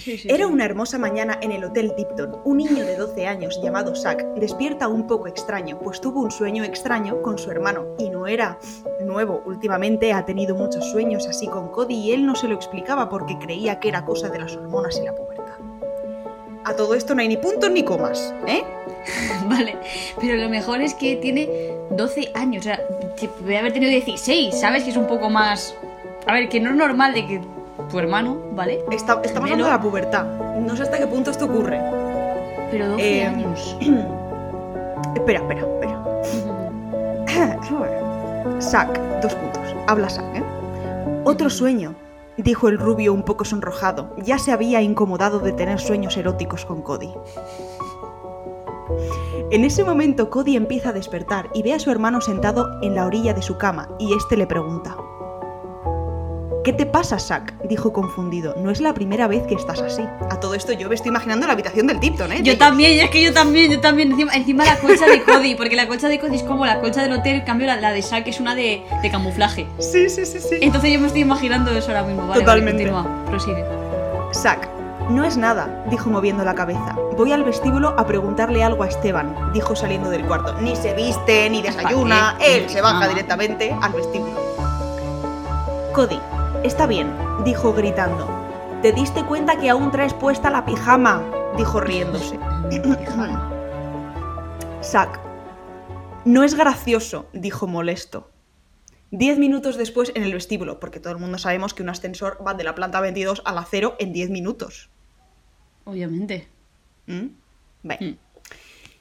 Era 0.06 0.46
una 0.46 0.64
hermosa 0.64 0.96
mañana 0.96 1.38
en 1.42 1.50
el 1.50 1.64
Hotel 1.64 1.92
Tipton. 1.96 2.40
Un 2.44 2.58
niño 2.58 2.84
de 2.84 2.96
12 2.96 3.26
años 3.26 3.60
llamado 3.62 3.96
Zack 3.96 4.24
despierta 4.34 4.86
un 4.86 5.06
poco 5.06 5.26
extraño, 5.26 5.78
pues 5.80 6.00
tuvo 6.00 6.20
un 6.20 6.30
sueño 6.30 6.62
extraño 6.62 7.20
con 7.20 7.36
su 7.36 7.50
hermano. 7.50 7.84
Y 7.98 8.08
no 8.08 8.26
era 8.26 8.58
nuevo. 9.04 9.42
Últimamente 9.44 10.12
ha 10.12 10.24
tenido 10.24 10.54
muchos 10.54 10.88
sueños 10.90 11.26
así 11.26 11.48
con 11.48 11.68
Cody 11.68 11.94
y 11.94 12.12
él 12.12 12.26
no 12.26 12.36
se 12.36 12.46
lo 12.46 12.54
explicaba 12.54 13.08
porque 13.08 13.38
creía 13.38 13.80
que 13.80 13.88
era 13.88 14.04
cosa 14.04 14.28
de 14.28 14.38
las 14.38 14.54
hormonas 14.56 14.98
y 14.98 15.04
la 15.04 15.14
pubertad. 15.14 15.44
A 16.64 16.76
todo 16.76 16.94
esto 16.94 17.14
no 17.14 17.22
hay 17.22 17.28
ni 17.28 17.36
puntos 17.36 17.70
ni 17.70 17.82
comas, 17.82 18.34
¿eh? 18.46 18.62
Vale, 19.48 19.76
pero 20.20 20.36
lo 20.36 20.48
mejor 20.48 20.80
es 20.80 20.94
que 20.94 21.16
tiene 21.16 21.48
12 21.90 22.32
años, 22.34 22.60
o 22.60 22.64
sea, 22.64 22.80
puede 23.40 23.58
haber 23.58 23.72
tenido 23.72 23.90
16, 23.90 24.60
¿sabes? 24.60 24.84
Que 24.84 24.90
es 24.90 24.96
un 24.96 25.06
poco 25.06 25.28
más... 25.28 25.74
A 26.26 26.34
ver, 26.34 26.48
que 26.48 26.60
no 26.60 26.70
es 26.70 26.76
normal 26.76 27.14
de 27.14 27.26
que 27.26 27.40
tu 27.90 27.98
hermano, 27.98 28.36
¿vale? 28.52 28.84
Está- 28.90 29.20
estamos 29.22 29.50
hablando 29.50 29.64
de 29.66 29.70
la 29.70 29.80
pubertad. 29.80 30.24
No 30.60 30.76
sé 30.76 30.82
hasta 30.82 30.98
qué 30.98 31.06
punto 31.06 31.30
esto 31.30 31.44
ocurre. 31.46 31.80
Pero 32.70 32.88
12 32.88 33.18
Eh, 33.20 33.24
años. 33.24 33.76
Espera, 35.14 35.40
espera, 35.40 35.60
espera. 35.60 36.04
Zack, 38.60 39.00
dos 39.22 39.34
puntos. 39.34 39.62
Habla 39.86 40.10
Zack, 40.10 40.36
¿eh? 40.36 40.42
Otro 41.24 41.48
sueño, 41.50 41.94
dijo 42.36 42.68
el 42.68 42.78
rubio 42.78 43.12
un 43.14 43.22
poco 43.22 43.44
sonrojado. 43.44 44.14
Ya 44.22 44.38
se 44.38 44.52
había 44.52 44.82
incomodado 44.82 45.38
de 45.38 45.52
tener 45.52 45.78
sueños 45.80 46.16
eróticos 46.16 46.64
con 46.64 46.82
Cody. 46.82 47.12
En 49.50 49.64
ese 49.64 49.84
momento 49.84 50.28
Cody 50.30 50.56
empieza 50.56 50.90
a 50.90 50.92
despertar 50.92 51.48
y 51.54 51.62
ve 51.62 51.72
a 51.74 51.78
su 51.78 51.90
hermano 51.90 52.20
sentado 52.20 52.68
en 52.82 52.94
la 52.94 53.06
orilla 53.06 53.32
de 53.34 53.42
su 53.42 53.56
cama 53.56 53.88
y 53.98 54.12
este 54.14 54.36
le 54.36 54.46
pregunta. 54.46 54.96
¿Qué 56.68 56.74
te 56.74 56.84
pasa, 56.84 57.18
Zack? 57.18 57.54
dijo 57.66 57.94
confundido. 57.94 58.54
No 58.58 58.70
es 58.70 58.82
la 58.82 58.92
primera 58.92 59.26
vez 59.26 59.42
que 59.46 59.54
estás 59.54 59.80
así. 59.80 60.02
A 60.28 60.38
todo 60.38 60.52
esto 60.52 60.74
yo 60.74 60.86
me 60.90 60.94
estoy 60.96 61.08
imaginando 61.08 61.46
la 61.46 61.54
habitación 61.54 61.86
del 61.86 61.98
Tipton, 61.98 62.30
¿eh? 62.30 62.42
Yo 62.42 62.58
también, 62.58 63.00
es 63.00 63.08
que 63.08 63.22
yo 63.22 63.32
también, 63.32 63.72
yo 63.72 63.80
también. 63.80 64.10
Encima, 64.10 64.34
encima 64.34 64.64
la 64.66 64.76
colcha 64.76 65.06
de 65.06 65.22
Cody, 65.22 65.54
porque 65.54 65.76
la 65.76 65.88
colcha 65.88 66.08
de 66.08 66.20
Cody 66.20 66.36
es 66.36 66.42
como 66.42 66.66
la 66.66 66.78
colcha 66.82 67.00
del 67.00 67.14
hotel, 67.14 67.36
en 67.36 67.40
cambio 67.46 67.66
la, 67.68 67.76
la 67.76 67.90
de 67.92 68.02
Zack 68.02 68.28
es 68.28 68.38
una 68.38 68.54
de, 68.54 68.84
de 69.00 69.10
camuflaje. 69.10 69.66
Sí, 69.78 70.10
sí, 70.10 70.26
sí, 70.26 70.40
sí. 70.40 70.56
Entonces 70.60 70.92
yo 70.92 71.00
me 71.00 71.06
estoy 71.06 71.22
imaginando 71.22 71.70
eso 71.70 71.88
ahora 71.88 72.02
mismo, 72.02 72.26
vale. 72.26 72.40
Totalmente. 72.42 72.84
Vale, 72.90 73.02
continúa, 73.02 73.24
prosigue. 73.30 73.64
Zack, 74.34 74.68
no 75.08 75.24
es 75.24 75.38
nada, 75.38 75.86
dijo 75.88 76.10
moviendo 76.10 76.44
la 76.44 76.54
cabeza. 76.54 76.94
Voy 77.16 77.32
al 77.32 77.44
vestíbulo 77.44 77.94
a 77.98 78.06
preguntarle 78.06 78.62
algo 78.62 78.82
a 78.82 78.88
Esteban, 78.88 79.34
dijo 79.54 79.74
saliendo 79.74 80.10
del 80.10 80.26
cuarto. 80.26 80.52
Ni 80.60 80.76
se 80.76 80.92
viste, 80.92 81.48
ni 81.48 81.62
desayuna, 81.62 82.36
él 82.44 82.68
se 82.68 82.82
baja 82.82 82.92
Mamá. 82.96 83.08
directamente 83.08 83.74
al 83.80 83.94
vestíbulo. 83.94 84.38
Cody, 85.94 86.20
está 86.64 86.86
bien, 86.86 87.12
dijo 87.44 87.72
gritando. 87.72 88.28
¿Te 88.82 88.92
diste 88.92 89.24
cuenta 89.24 89.58
que 89.58 89.70
aún 89.70 89.90
traes 89.90 90.14
puesta 90.14 90.50
la 90.50 90.64
pijama? 90.64 91.22
dijo 91.56 91.80
riéndose. 91.80 92.38
Zack, 94.82 95.20
no 96.24 96.44
es 96.44 96.54
gracioso, 96.54 97.26
dijo 97.32 97.66
molesto. 97.66 98.30
Diez 99.10 99.38
minutos 99.38 99.76
después 99.76 100.12
en 100.14 100.22
el 100.22 100.34
vestíbulo, 100.34 100.80
porque 100.80 101.00
todo 101.00 101.14
el 101.14 101.18
mundo 101.18 101.38
sabemos 101.38 101.74
que 101.74 101.82
un 101.82 101.88
ascensor 101.88 102.38
va 102.46 102.54
de 102.54 102.64
la 102.64 102.74
planta 102.74 103.00
22 103.00 103.42
a 103.44 103.52
la 103.52 103.64
0 103.64 103.96
en 103.98 104.12
10 104.12 104.30
minutos. 104.30 104.90
Obviamente. 105.84 106.48
¿Mm? 107.06 107.28
Bueno. 107.82 108.06
Mm. 108.06 108.18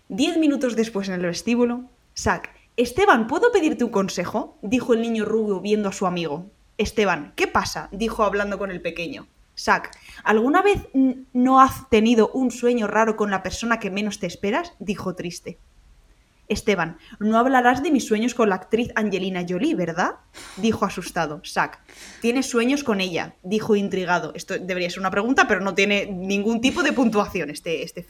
Diez 0.10 0.38
minutos 0.38 0.78
después 0.78 1.10
en 1.10 1.16
el 1.16 1.26
vestíbulo, 1.26 1.84
Zack, 2.18 2.50
Esteban, 2.78 3.28
¿puedo 3.28 3.52
pedirte 3.52 3.84
un 3.84 3.90
consejo? 3.90 4.58
dijo 4.62 4.94
el 4.94 5.02
niño 5.02 5.26
rubio 5.26 5.60
viendo 5.60 5.90
a 5.90 5.92
su 5.92 6.08
amigo. 6.08 6.50
Esteban, 6.78 7.34
¿qué 7.36 7.48
pasa? 7.48 7.90
dijo 7.92 8.24
hablando 8.24 8.58
con 8.58 8.72
el 8.72 8.82
pequeño. 8.82 9.28
Zack, 9.58 9.98
¿alguna 10.24 10.62
vez 10.62 10.88
no 11.34 11.60
has 11.60 11.90
tenido 11.90 12.30
un 12.30 12.52
sueño 12.52 12.86
raro 12.86 13.16
con 13.16 13.32
la 13.32 13.42
persona 13.42 13.80
que 13.80 13.90
menos 13.90 14.20
te 14.20 14.28
esperas? 14.28 14.74
dijo 14.80 15.16
triste. 15.16 15.58
Esteban, 16.48 16.98
no 17.20 17.38
hablarás 17.38 17.84
de 17.84 17.92
mis 17.92 18.06
sueños 18.06 18.34
con 18.34 18.50
la 18.50 18.56
actriz 18.56 18.90
Angelina 18.96 19.46
Jolie, 19.48 19.76
¿verdad? 19.76 20.16
Dijo 20.56 20.86
asustado. 20.86 21.42
Zack, 21.46 21.80
¿tienes 22.22 22.46
sueños 22.46 22.84
con 22.84 23.02
ella? 23.02 23.36
Dijo 23.44 23.76
intrigado. 23.76 24.32
Esto 24.34 24.58
debería 24.58 24.90
ser 24.90 25.00
una 25.00 25.12
pregunta, 25.12 25.48
pero 25.48 25.60
no 25.60 25.74
tiene 25.74 26.06
ningún 26.06 26.62
tipo 26.62 26.84
de 26.84 26.94
puntuación 26.94 27.50
este, 27.50 27.84
este. 27.84 28.06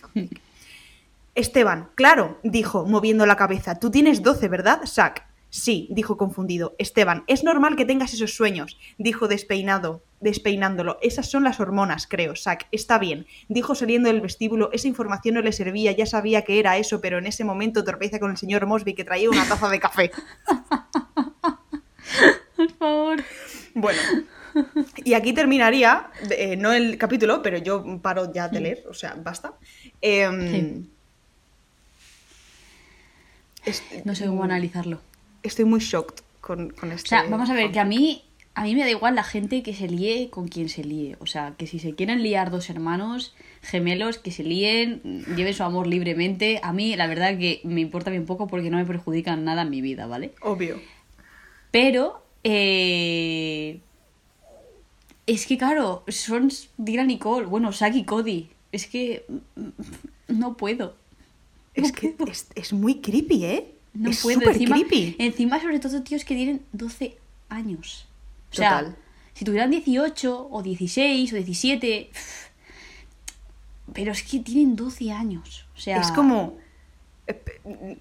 Esteban, 1.34 1.90
claro, 1.96 2.40
dijo, 2.44 2.86
moviendo 2.86 3.26
la 3.26 3.38
cabeza. 3.38 3.80
Tú 3.80 3.90
tienes 3.90 4.22
12, 4.22 4.48
¿verdad, 4.50 4.82
Zack? 4.86 5.26
Sí, 5.50 5.88
dijo 5.92 6.18
confundido. 6.18 6.76
Esteban, 6.78 7.24
es 7.28 7.44
normal 7.44 7.76
que 7.76 7.86
tengas 7.86 8.14
esos 8.14 8.36
sueños, 8.36 8.78
dijo 8.98 9.28
despeinado, 9.28 10.02
despeinándolo. 10.20 10.98
Esas 11.02 11.30
son 11.30 11.44
las 11.44 11.60
hormonas, 11.60 12.08
creo. 12.08 12.36
Zack, 12.36 12.68
está 12.72 13.00
bien, 13.00 13.26
dijo 13.48 13.76
saliendo 13.76 14.10
del 14.10 14.22
vestíbulo. 14.22 14.70
Esa 14.74 14.88
información 14.88 15.36
no 15.36 15.42
le 15.42 15.54
servía, 15.54 15.92
ya 15.94 16.06
sabía 16.06 16.44
que 16.44 16.60
era 16.60 16.78
eso, 16.78 17.02
pero 17.02 17.18
en 17.18 17.28
ese 17.28 17.44
momento 17.44 17.84
torpeza 17.84 18.20
con 18.20 18.32
el 18.32 18.38
señor 18.38 18.66
Mosby 18.66 18.94
que 18.94 19.06
traía 19.06 19.30
una 19.30 19.48
taza 19.48 19.70
de 19.70 19.80
café. 19.80 20.12
Por 22.56 22.72
favor. 22.74 23.24
Bueno, 23.74 24.00
y 25.04 25.14
aquí 25.14 25.34
terminaría, 25.34 26.10
eh, 26.32 26.56
no 26.58 26.74
el 26.74 26.98
capítulo, 26.98 27.42
pero 27.42 27.58
yo 27.58 27.84
paro 28.02 28.32
ya 28.34 28.48
de 28.48 28.60
leer, 28.60 28.84
o 28.90 28.94
sea, 28.94 29.16
basta. 29.16 29.54
Em, 30.02 30.88
Sí. 33.66 33.82
No 34.06 34.16
sé 34.16 34.26
cómo 34.28 34.46
analizarlo. 34.46 35.02
Estoy 35.44 35.66
muy 35.66 35.80
shocked 35.80 36.24
con, 36.42 36.70
con 36.72 36.92
este. 36.92 37.08
O 37.08 37.10
sea, 37.10 37.30
vamos 37.30 37.50
a 37.50 37.54
ver, 37.54 37.72
que 37.72 37.80
a 37.80 37.86
mí, 37.86 38.24
a 38.56 38.64
mí 38.64 38.76
me 38.76 38.82
da 38.82 38.90
igual 38.90 39.16
la 39.16 39.24
gente 39.24 39.64
que 39.64 39.74
se 39.74 39.88
líe 39.88 40.30
con 40.30 40.48
quien 40.48 40.70
se 40.70 40.84
líe. 40.84 41.18
O 41.20 41.26
sea, 41.26 41.54
que 41.58 41.68
si 41.68 41.80
se 41.80 41.96
quieren 41.96 42.24
liar 42.24 42.52
dos 42.52 42.70
hermanos 42.70 43.36
gemelos, 43.62 44.18
que 44.18 44.32
se 44.32 44.44
líen, 44.44 45.02
lleven 45.36 45.54
su 45.54 45.64
amor 45.64 45.88
libremente. 45.88 46.60
A 46.64 46.74
mí, 46.74 46.96
la 46.96 47.08
verdad, 47.08 47.38
que 47.38 47.62
me 47.64 47.82
importa 47.82 48.12
bien 48.12 48.26
poco 48.26 48.48
porque 48.48 48.70
no 48.70 48.78
me 48.78 48.86
perjudican 48.86 49.44
nada 49.44 49.64
en 49.64 49.70
mi 49.70 49.82
vida, 49.82 50.08
¿vale? 50.08 50.34
Obvio. 50.42 50.80
Pero, 51.72 52.24
eh, 52.44 53.80
es 55.28 55.46
que 55.46 55.58
claro, 55.58 56.04
son 56.08 56.50
Dylan 56.78 57.12
y 57.12 57.20
Cole, 57.20 57.46
bueno, 57.46 57.72
y 57.94 58.04
Cody. 58.06 58.50
Es 58.72 58.88
que 58.88 59.26
mm, 59.28 60.40
no 60.40 60.56
puedo. 60.56 60.96
Es 61.74 61.92
que 61.92 62.16
es, 62.28 62.48
es 62.56 62.74
muy 62.74 63.02
creepy, 63.02 63.46
¿eh? 63.46 63.77
No 63.94 64.10
es 64.10 64.22
puedo. 64.22 64.42
Encima, 64.42 64.76
creepy. 64.76 65.16
encima, 65.20 65.60
sobre 65.62 65.80
todo, 65.80 66.02
tíos 66.04 66.24
que 66.26 66.36
tienen 66.36 66.62
12 66.72 67.18
años. 67.50 68.06
O 68.52 68.56
sea, 68.56 68.80
Total. 68.80 68.96
si 69.34 69.46
tuvieran 69.46 69.72
18 69.72 70.48
o 70.52 70.62
16 70.64 71.34
o 71.34 71.36
17... 71.36 72.10
Pero 73.94 74.12
es 74.12 74.22
que 74.24 74.40
tienen 74.40 74.76
12 74.76 75.12
años. 75.12 75.66
O 75.76 75.80
sea, 75.80 76.00
Es 76.02 76.12
como. 76.12 76.58
eh, 77.26 77.98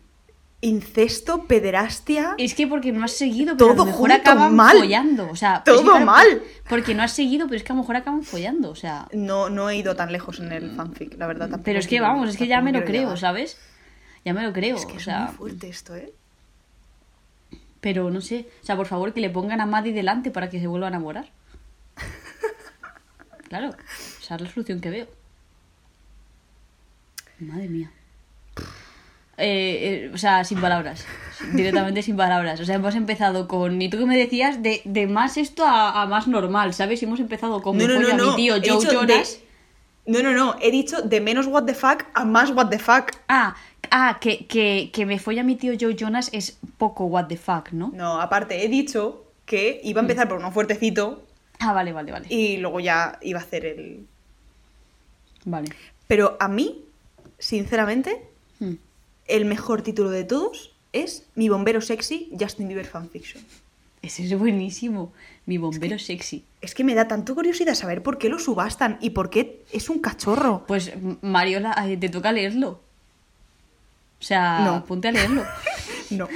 Incesto, 0.62 1.44
pederastia. 1.44 2.34
Es 2.38 2.54
que 2.54 2.66
porque 2.66 2.90
no 2.90 3.04
has 3.04 3.12
seguido, 3.12 3.56
pero 3.56 3.70
a 3.70 3.74
Todo 3.74 3.84
lo 3.84 3.92
mejor 3.92 4.10
acaban 4.10 4.56
mal. 4.56 4.76
follando. 4.78 5.30
O 5.30 5.36
sea, 5.36 5.62
Todo 5.64 5.76
es 5.76 5.80
que, 5.82 5.86
claro, 5.88 6.04
mal. 6.06 6.42
Porque 6.68 6.94
no 6.94 7.02
has 7.02 7.12
seguido, 7.12 7.46
pero 7.46 7.56
es 7.58 7.62
que 7.62 7.72
a 7.72 7.76
lo 7.76 7.82
mejor 7.82 7.96
acaban 7.96 8.22
follando. 8.24 8.70
O 8.70 8.74
sea, 8.74 9.06
No, 9.12 9.48
no 9.48 9.68
he 9.70 9.76
ido 9.76 9.94
tan 9.94 10.10
lejos 10.12 10.40
en 10.40 10.50
el 10.50 10.74
fanfic, 10.74 11.16
la 11.18 11.26
verdad. 11.26 11.44
tampoco 11.50 11.64
pero 11.64 11.78
es 11.78 11.86
que 11.86 12.00
vamos, 12.00 12.30
es 12.30 12.36
que 12.36 12.46
ya 12.48 12.60
me 12.62 12.72
lo 12.72 12.84
creo. 12.84 13.16
¿sabes? 13.16 13.58
Ya 14.26 14.34
me 14.34 14.42
lo 14.42 14.52
creo. 14.52 14.76
Es 14.76 14.84
que 14.84 14.94
o 14.94 14.96
es 14.96 15.04
sea, 15.04 15.26
muy 15.28 15.34
fuerte 15.36 15.68
esto, 15.68 15.94
¿eh? 15.96 16.12
pero 17.80 18.10
no 18.10 18.20
sé. 18.20 18.48
O 18.62 18.66
sea, 18.66 18.76
por 18.76 18.86
favor, 18.86 19.12
que 19.14 19.20
le 19.20 19.30
pongan 19.30 19.60
a 19.60 19.66
Maddie 19.66 19.92
delante 19.92 20.30
para 20.32 20.50
que 20.50 20.58
se 20.60 20.66
vuelva 20.66 20.88
a 20.88 20.90
enamorar. 20.90 21.30
Claro, 23.48 23.76
esa 24.20 24.34
es 24.34 24.40
la 24.40 24.50
solución 24.50 24.80
que 24.80 24.90
veo. 24.90 25.06
Madre 27.38 27.68
mía. 27.68 27.92
Eh, 29.38 30.06
eh, 30.08 30.10
o 30.12 30.18
sea, 30.18 30.42
sin 30.42 30.60
palabras. 30.60 31.04
Directamente 31.52 32.02
sin 32.02 32.16
palabras. 32.16 32.58
O 32.58 32.64
sea, 32.64 32.74
hemos 32.74 32.96
empezado 32.96 33.46
con. 33.46 33.80
Y 33.80 33.88
tú 33.88 33.98
que 33.98 34.06
me 34.06 34.16
decías 34.16 34.64
de, 34.64 34.82
de 34.84 35.06
más 35.06 35.36
esto 35.36 35.64
a, 35.64 36.02
a 36.02 36.06
más 36.06 36.26
normal, 36.26 36.74
¿sabes? 36.74 37.02
Hemos 37.04 37.20
empezado 37.20 37.62
con 37.62 37.78
No, 37.78 37.86
me 37.86 37.94
no, 37.94 38.16
no, 38.16 38.30
mi 38.30 38.36
tío 38.36 38.56
He 38.56 38.60
Joe 38.68 38.78
dicho 38.80 38.88
de- 38.90 38.94
Jonas. 38.96 39.38
No, 40.06 40.22
no, 40.22 40.32
no. 40.32 40.56
He 40.60 40.70
dicho 40.72 41.02
de 41.02 41.20
menos 41.20 41.46
what 41.46 41.64
the 41.66 41.74
fuck 41.74 42.04
a 42.14 42.24
más 42.24 42.50
what 42.50 42.68
the 42.70 42.78
fuck. 42.80 43.10
Ah, 43.28 43.54
ah 43.90 44.18
que, 44.20 44.46
que, 44.46 44.90
que 44.92 45.06
me 45.06 45.18
folla 45.18 45.40
a 45.40 45.44
mi 45.44 45.56
tío 45.56 45.72
Joe 45.78 45.94
Jonas 45.96 46.30
es 46.32 46.58
poco 46.78 47.04
what 47.06 47.26
the 47.26 47.36
fuck, 47.36 47.70
¿no? 47.72 47.90
No, 47.94 48.20
aparte, 48.20 48.64
he 48.64 48.68
dicho 48.68 49.24
que 49.44 49.80
iba 49.84 50.00
a 50.00 50.04
empezar 50.04 50.28
por 50.28 50.38
uno 50.38 50.50
fuertecito 50.52 51.22
Ah, 51.58 51.72
vale, 51.72 51.92
vale, 51.92 52.12
vale. 52.12 52.26
y 52.28 52.58
luego 52.58 52.80
ya 52.80 53.18
iba 53.22 53.40
a 53.40 53.42
hacer 53.42 53.64
el. 53.64 54.06
Vale. 55.44 55.70
Pero 56.06 56.36
a 56.40 56.48
mí, 56.48 56.84
sinceramente, 57.38 58.22
Hmm. 58.58 58.74
el 59.28 59.44
mejor 59.44 59.82
título 59.82 60.08
de 60.10 60.24
todos 60.24 60.72
es 60.92 61.26
Mi 61.34 61.48
bombero 61.50 61.80
sexy 61.82 62.30
Justin 62.38 62.68
Bieber 62.68 62.86
fanfiction. 62.86 63.42
Ese 64.02 64.24
es 64.24 64.38
buenísimo. 64.38 65.12
Mi 65.46 65.58
bombero 65.58 65.98
sexy. 65.98 66.44
Es 66.60 66.74
que 66.74 66.84
me 66.84 66.94
da 66.94 67.06
tanto 67.08 67.34
curiosidad 67.34 67.74
saber 67.74 68.02
por 68.02 68.18
qué 68.18 68.28
lo 68.28 68.38
subastan 68.38 68.98
y 69.00 69.10
por 69.10 69.28
qué 69.30 69.62
es 69.72 69.90
un 69.90 69.98
cachorro. 70.00 70.64
Pues, 70.66 70.92
Mariola, 71.22 71.74
eh, 71.88 71.96
te 71.96 72.08
toca 72.08 72.32
leerlo. 72.32 72.80
O 74.20 74.24
sea, 74.24 74.60
No. 74.60 74.84
ponte 74.84 75.08
a 75.08 75.12
leerlo. 75.12 75.44
No. 76.08 76.28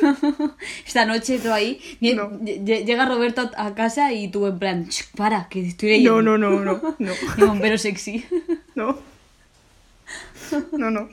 Esta 0.86 1.04
noche 1.04 1.40
tú 1.40 1.52
ahí, 1.52 1.80
No. 2.00 2.38
llega 2.40 3.04
Roberto 3.04 3.50
a 3.56 3.74
casa 3.74 4.12
y 4.12 4.28
tú 4.28 4.46
en 4.46 4.60
plan, 4.60 4.88
"Ch, 4.88 5.06
para, 5.16 5.48
que 5.48 5.66
estoy 5.66 5.88
leyendo. 5.88 6.22
No, 6.22 6.38
no, 6.38 6.50
no, 6.50 6.64
no, 6.98 7.14
no. 7.36 7.46
Bombero 7.48 7.76
sexy. 7.78 8.24
No. 8.76 8.96
No, 10.70 10.90
no. 10.92 11.08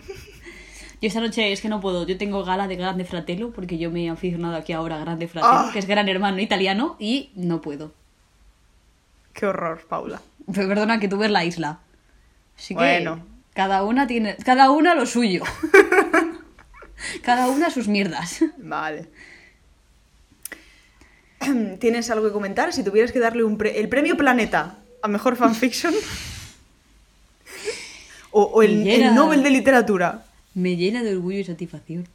Yo 1.02 1.08
esta 1.08 1.20
noche 1.20 1.52
es 1.52 1.62
que 1.62 1.68
no 1.68 1.82
puedo. 1.82 2.06
Yo 2.06 2.16
tengo 2.18 2.44
gala 2.46 2.68
de 2.68 2.76
Grande 2.76 3.06
Fratello 3.06 3.52
porque 3.52 3.78
yo 3.80 3.90
me 3.92 4.06
he 4.06 4.10
aficionado 4.10 4.56
aquí 4.56 4.72
ahora 4.72 4.98
a 4.98 5.00
Grande 5.00 5.28
Fratello, 5.28 5.54
Ah. 5.54 5.70
que 5.74 5.80
es 5.80 5.88
gran 5.88 6.08
hermano 6.08 6.40
italiano, 6.40 6.96
y 7.00 7.32
no 7.36 7.60
puedo. 7.62 7.92
Qué 9.34 9.48
horror, 9.48 9.84
Paula. 9.90 10.22
Pero 10.54 10.68
perdona 10.68 11.00
que 11.00 11.08
tú 11.08 11.18
ves 11.18 11.32
la 11.32 11.44
isla. 11.44 11.80
Así 12.56 12.76
que 12.76 12.80
Bueno. 12.82 13.20
cada 13.56 13.84
una 13.84 14.06
tiene. 14.08 14.36
Cada 14.46 14.70
una 14.72 14.94
lo 14.96 15.06
suyo. 15.08 15.44
Cada 17.22 17.48
una 17.50 17.70
sus 17.70 17.88
mierdas. 17.88 18.40
Vale. 18.58 19.08
¿Tienes 21.80 22.10
algo 22.10 22.28
que 22.28 22.34
comentar? 22.34 22.74
Si 22.74 22.84
tuvieras 22.84 23.12
que 23.12 23.20
darle 23.20 23.44
un 23.44 23.58
pre- 23.58 23.80
el 23.80 23.88
premio 23.90 24.18
Planeta 24.18 24.78
a 25.04 25.08
mejor 25.08 25.36
fanfiction. 25.36 25.94
o, 28.32 28.44
o 28.44 28.64
el, 28.64 29.14
Nobel 29.14 29.44
de 29.44 29.50
Literatura. 29.52 30.26
Me 30.56 30.76
llena 30.76 31.04
de 31.04 31.16
orgullo 31.16 31.40
y 31.40 31.44
satisfacción 31.44 32.08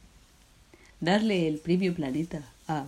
darle 0.99 1.47
el 1.47 1.59
premio 1.59 1.93
Planeta 1.93 2.41
a. 2.67 2.85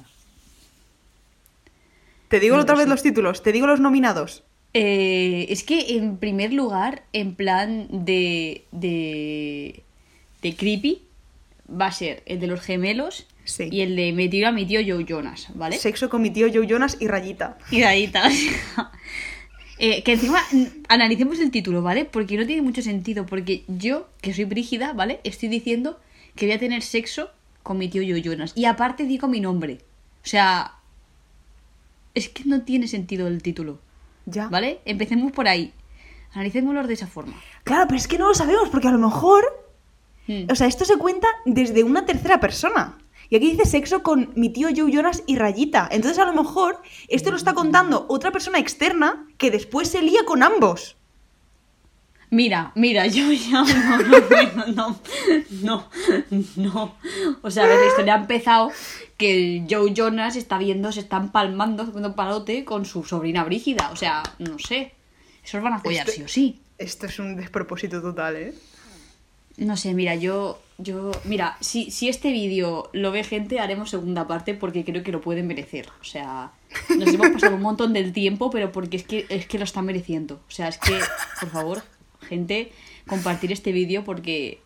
Te 2.28 2.40
digo 2.40 2.56
No 2.56 2.64
otra 2.64 2.76
vez 2.76 2.88
los 2.88 3.04
títulos, 3.04 3.44
te 3.44 3.52
digo 3.52 3.68
los 3.68 3.80
nominados. 3.80 4.44
Eh, 4.74 5.46
es 5.50 5.64
que 5.64 5.96
en 5.98 6.18
primer 6.18 6.52
lugar, 6.52 7.04
en 7.14 7.36
plan 7.36 7.88
de, 7.92 8.66
de. 8.72 9.84
de 10.42 10.56
creepy, 10.56 11.04
va 11.70 11.88
a 11.88 11.92
ser 11.92 12.24
el 12.26 12.40
de 12.40 12.48
los 12.48 12.62
gemelos 12.62 13.28
Sí. 13.46 13.68
y 13.72 13.82
el 13.82 13.96
de 13.96 14.14
me 14.14 14.30
tiro 14.30 14.48
a 14.48 14.52
mi 14.52 14.66
tío 14.66 14.80
Joe 14.86 15.06
Jonas, 15.06 15.48
¿vale? 15.54 15.78
Sexo 15.78 16.10
con 16.10 16.22
mi 16.22 16.30
tío 16.30 16.48
Joe 16.54 16.66
Jonas 16.66 16.98
y 17.00 17.08
Rayita. 17.08 17.58
Y 17.72 18.08
tal. 18.08 18.32
Eh, 19.80 20.04
que 20.04 20.14
encima 20.14 20.40
analicemos 20.88 21.40
el 21.40 21.52
título, 21.52 21.82
¿vale? 21.82 22.06
Porque 22.06 22.38
no 22.38 22.46
tiene 22.46 22.62
mucho 22.62 22.82
sentido. 22.82 23.26
Porque 23.26 23.64
yo, 23.68 24.08
que 24.22 24.34
soy 24.34 24.46
brígida, 24.46 24.94
¿vale? 24.94 25.20
Estoy 25.24 25.50
diciendo 25.50 26.00
que 26.36 26.46
voy 26.46 26.56
a 26.56 26.60
tener 26.60 26.84
sexo 26.84 27.32
con 27.64 27.80
mi 27.80 27.90
tío 27.90 28.04
Joe 28.04 28.22
Jonas. 28.22 28.54
Y 28.56 28.64
aparte 28.66 29.04
digo 29.06 29.28
mi 29.28 29.42
nombre. 29.42 29.80
O 30.24 30.28
sea. 30.28 30.76
Es 32.14 32.30
que 32.30 32.44
no 32.46 32.62
tiene 32.62 32.88
sentido 32.88 33.28
el 33.28 33.42
título. 33.42 33.80
Ya. 34.26 34.48
¿Vale? 34.48 34.80
Empecemos 34.86 35.32
por 35.32 35.48
ahí. 35.48 35.74
Analicémoslo 36.34 36.88
de 36.88 36.94
esa 36.94 37.08
forma. 37.08 37.34
Claro, 37.64 37.86
pero 37.88 37.98
es 37.98 38.08
que 38.08 38.18
no 38.20 38.28
lo 38.28 38.36
sabemos 38.36 38.70
porque 38.70 38.88
a 38.88 38.92
lo 38.92 39.00
mejor. 39.00 39.44
Hmm. 40.28 40.46
O 40.50 40.56
sea, 40.56 40.68
esto 40.68 40.86
se 40.86 40.98
cuenta 40.98 41.28
desde 41.46 41.84
una 41.84 42.06
tercera 42.06 42.40
persona. 42.40 42.98
Y 43.30 43.36
aquí 43.36 43.52
dice 43.52 43.66
sexo 43.66 44.04
con 44.04 44.32
mi 44.36 44.50
tío 44.50 44.70
Joe 44.76 44.92
Jonas 44.92 45.24
y 45.26 45.38
Rayita. 45.38 45.88
Entonces 45.92 46.20
a 46.20 46.26
lo 46.26 46.34
mejor 46.34 46.82
esto 47.08 47.32
lo 47.32 47.38
está 47.38 47.54
contando 47.54 48.06
otra 48.10 48.32
persona 48.32 48.60
externa 48.60 49.28
que 49.38 49.50
después 49.50 49.88
se 49.90 50.02
lía 50.02 50.24
con 50.26 50.44
ambos. 50.44 50.98
Mira, 52.30 52.72
mira, 52.76 53.06
yo 53.08 53.32
ya 53.32 53.64
no, 53.64 54.66
no, 54.68 55.00
no, 55.62 55.90
no, 56.32 56.52
no. 56.56 56.96
O 57.44 57.52
sea, 57.52 57.66
a 57.66 57.68
ver, 57.68 57.80
la 57.80 57.88
historia 57.88 58.16
ha 58.16 58.20
empezado 58.20 58.72
que 59.18 59.32
el 59.58 59.68
Joe 59.70 59.94
Jonas 59.94 60.36
está 60.36 60.58
viendo, 60.58 60.92
se 60.92 61.02
están 61.02 61.32
palmando, 61.32 61.84
haciendo 61.84 62.16
palote 62.16 62.66
con 62.66 62.86
su 62.86 63.04
sobrina 63.04 63.44
Brígida. 63.44 63.90
O 63.92 63.96
sea, 63.96 64.24
no 64.40 64.58
sé. 64.58 64.94
Esos 65.44 65.62
van 65.62 65.74
a 65.74 65.80
follar 65.80 66.08
sí 66.10 66.24
o 66.24 66.28
sí. 66.28 66.60
Esto 66.78 67.06
es 67.06 67.20
un 67.20 67.36
despropósito 67.36 68.02
total, 68.02 68.36
¿eh? 68.36 68.54
No 69.58 69.78
sé, 69.78 69.94
mira, 69.94 70.16
yo, 70.16 70.60
yo, 70.78 71.12
mira, 71.26 71.58
si, 71.60 71.92
si 71.92 72.10
este 72.10 72.32
vídeo 72.32 72.90
lo 72.92 73.12
ve 73.12 73.24
gente, 73.24 73.60
haremos 73.60 73.92
segunda 73.92 74.28
parte 74.28 74.54
porque 74.56 74.84
creo 74.84 75.04
que 75.04 75.12
lo 75.12 75.22
pueden 75.22 75.48
merecer. 75.48 75.90
O 76.02 76.04
sea, 76.04 76.52
nos 76.98 77.14
hemos 77.14 77.30
pasado 77.30 77.56
un 77.56 77.62
montón 77.62 77.94
del 77.94 78.14
tiempo, 78.14 78.50
pero 78.50 78.72
porque 78.72 78.98
es 78.98 79.04
que, 79.04 79.26
es 79.30 79.46
que 79.46 79.60
lo 79.60 79.64
están 79.64 79.86
mereciendo. 79.86 80.42
O 80.48 80.52
sea, 80.52 80.70
es 80.70 80.80
que, 80.80 80.98
por 81.40 81.50
favor, 81.50 81.84
gente, 82.22 82.72
compartir 83.08 83.52
este 83.52 83.72
vídeo 83.72 84.04
porque 84.04 84.60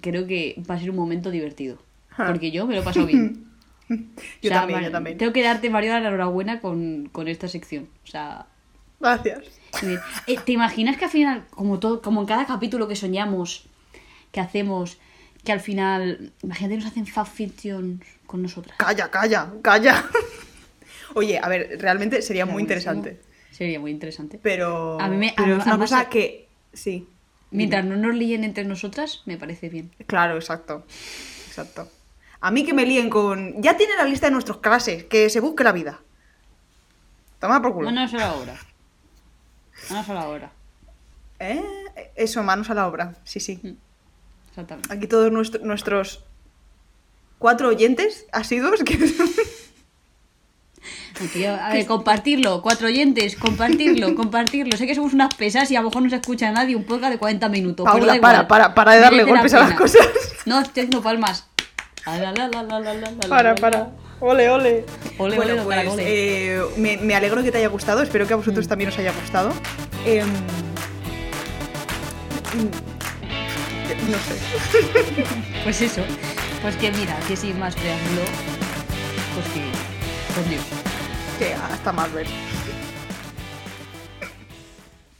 creo 0.00 0.26
que 0.26 0.62
va 0.70 0.76
a 0.76 0.80
ser 0.80 0.90
un 0.90 0.96
momento 0.96 1.30
divertido. 1.30 1.78
porque 2.16 2.50
yo 2.50 2.66
me 2.66 2.74
lo 2.74 2.82
he 2.82 2.84
pasado 2.84 3.06
bien. 3.06 3.44
Yo 3.88 3.96
O 3.96 4.52
sea, 4.52 4.60
también, 4.60 4.82
yo 4.82 4.90
también. 4.90 5.16
Tengo 5.16 5.32
que 5.32 5.42
darte, 5.42 5.70
Mario, 5.70 5.92
la 5.92 6.08
enhorabuena 6.08 6.60
con, 6.60 7.08
con 7.10 7.26
esta 7.26 7.48
sección. 7.48 7.88
O 8.04 8.06
sea, 8.06 8.46
Gracias. 9.00 9.44
Eh, 10.26 10.38
¿te 10.44 10.52
imaginas 10.52 10.96
que 10.96 11.04
al 11.04 11.10
final, 11.10 11.46
como, 11.50 11.78
todo, 11.78 12.02
como 12.02 12.20
en 12.20 12.26
cada 12.26 12.46
capítulo 12.46 12.88
que 12.88 12.96
soñamos, 12.96 13.67
que 14.32 14.40
hacemos, 14.40 14.98
que 15.44 15.52
al 15.52 15.60
final, 15.60 16.32
imagínate, 16.42 16.76
nos 16.76 16.86
hacen 16.86 17.06
fanfiction 17.06 18.02
con 18.26 18.42
nosotras? 18.42 18.76
Calla, 18.78 19.10
calla, 19.10 19.50
calla. 19.62 20.04
Oye, 21.14 21.38
a 21.42 21.48
ver, 21.48 21.78
realmente 21.80 22.20
sería 22.22 22.44
muy 22.44 22.62
buenísimo. 22.64 22.92
interesante. 22.92 23.28
Sería 23.50 23.80
muy 23.80 23.90
interesante. 23.90 24.38
Pero, 24.42 25.00
A 25.00 25.08
mí 25.08 25.16
me- 25.16 25.34
pero 25.36 25.56
a- 25.56 25.58
es 25.84 25.90
una 25.90 26.08
que. 26.08 26.46
Sí. 26.72 27.08
Mientras 27.50 27.84
no 27.84 27.96
nos 27.96 28.14
líen 28.14 28.44
entre 28.44 28.64
nosotras, 28.64 29.22
me 29.24 29.38
parece 29.38 29.68
bien. 29.70 29.90
Claro, 30.06 30.34
exacto. 30.36 30.84
Exacto. 31.48 31.90
A 32.40 32.50
mí 32.50 32.64
que 32.64 32.74
me 32.74 32.84
líen 32.86 33.08
con. 33.10 33.60
Ya 33.62 33.76
tiene 33.76 33.96
la 33.96 34.04
lista 34.04 34.26
de 34.26 34.32
nuestros 34.32 34.58
clases, 34.58 35.04
que 35.04 35.30
se 35.30 35.40
busque 35.40 35.64
la 35.64 35.72
vida. 35.72 36.00
Toma 37.40 37.62
por 37.62 37.72
culo. 37.72 37.90
Manos 37.90 38.12
a 38.14 38.18
la 38.18 38.34
obra. 38.34 38.54
Manos 39.90 40.08
a 40.10 40.14
la 40.14 40.28
obra. 40.28 40.52
¿Eh? 41.40 41.62
Eso, 42.16 42.42
manos 42.42 42.68
a 42.70 42.74
la 42.74 42.86
obra. 42.86 43.14
Sí, 43.24 43.40
sí. 43.40 43.78
Exactamente. 44.60 44.92
Aquí 44.92 45.06
todos 45.06 45.30
nuestro- 45.30 45.64
nuestros 45.64 46.24
cuatro 47.38 47.68
oyentes 47.68 48.26
asiduos 48.32 48.82
que 48.82 48.98
a 51.48 51.72
ver, 51.72 51.86
compartirlo, 51.86 52.60
cuatro 52.62 52.86
oyentes, 52.88 53.36
compartirlo, 53.36 54.14
compartirlo. 54.16 54.76
Sé 54.76 54.86
que 54.86 54.94
somos 54.96 55.14
unas 55.14 55.32
pesas 55.34 55.70
y 55.70 55.76
a 55.76 55.80
lo 55.80 55.88
mejor 55.88 56.02
no 56.02 56.10
se 56.10 56.16
escucha 56.16 56.48
a 56.48 56.52
nadie 56.52 56.74
un 56.76 56.84
podcast 56.84 57.12
de 57.12 57.18
40 57.18 57.48
minutos. 57.48 57.86
pero 57.86 57.94
da 57.94 58.00
Paula, 58.00 58.16
igual. 58.16 58.32
para, 58.32 58.48
para, 58.48 58.74
para 58.74 58.92
de 58.94 59.00
darle 59.00 59.22
la 59.24 59.28
golpes 59.30 59.54
a 59.54 59.60
las 59.60 59.74
cosas. 59.74 60.06
No, 60.46 60.60
estoy 60.60 60.82
haciendo 60.82 61.02
palmas. 61.02 61.46
La, 62.06 62.32
la, 62.32 62.48
la, 62.48 63.28
Para, 63.28 63.54
para. 63.54 63.90
Ole, 64.20 64.48
ole. 64.50 64.84
Ole, 65.18 65.36
bueno, 65.36 65.62
ole, 65.64 65.84
pues 65.84 65.96
eh, 65.98 66.60
me, 66.78 66.96
me 66.96 67.14
alegro 67.14 67.40
que 67.42 67.52
te 67.52 67.58
haya 67.58 67.68
gustado. 67.68 68.02
Espero 68.02 68.26
que 68.26 68.32
a 68.32 68.36
vosotros 68.36 68.66
Mm. 68.66 68.68
también 68.68 68.90
os 68.90 68.98
haya 68.98 69.12
gustado. 69.12 69.50
Mm, 72.54 72.87
no 74.08 74.18
sé. 74.26 75.24
Pues 75.64 75.80
eso. 75.80 76.02
Pues 76.62 76.76
que 76.76 76.90
mira, 76.92 77.16
que 77.28 77.36
sin 77.36 77.58
más 77.58 77.74
preámbulo, 77.74 78.22
pues 79.34 79.46
que. 79.54 80.34
Con 80.34 80.48
Dios. 80.50 80.64
Que 81.38 81.54
hasta 81.54 81.92
más 81.92 82.12
ver. 82.12 82.26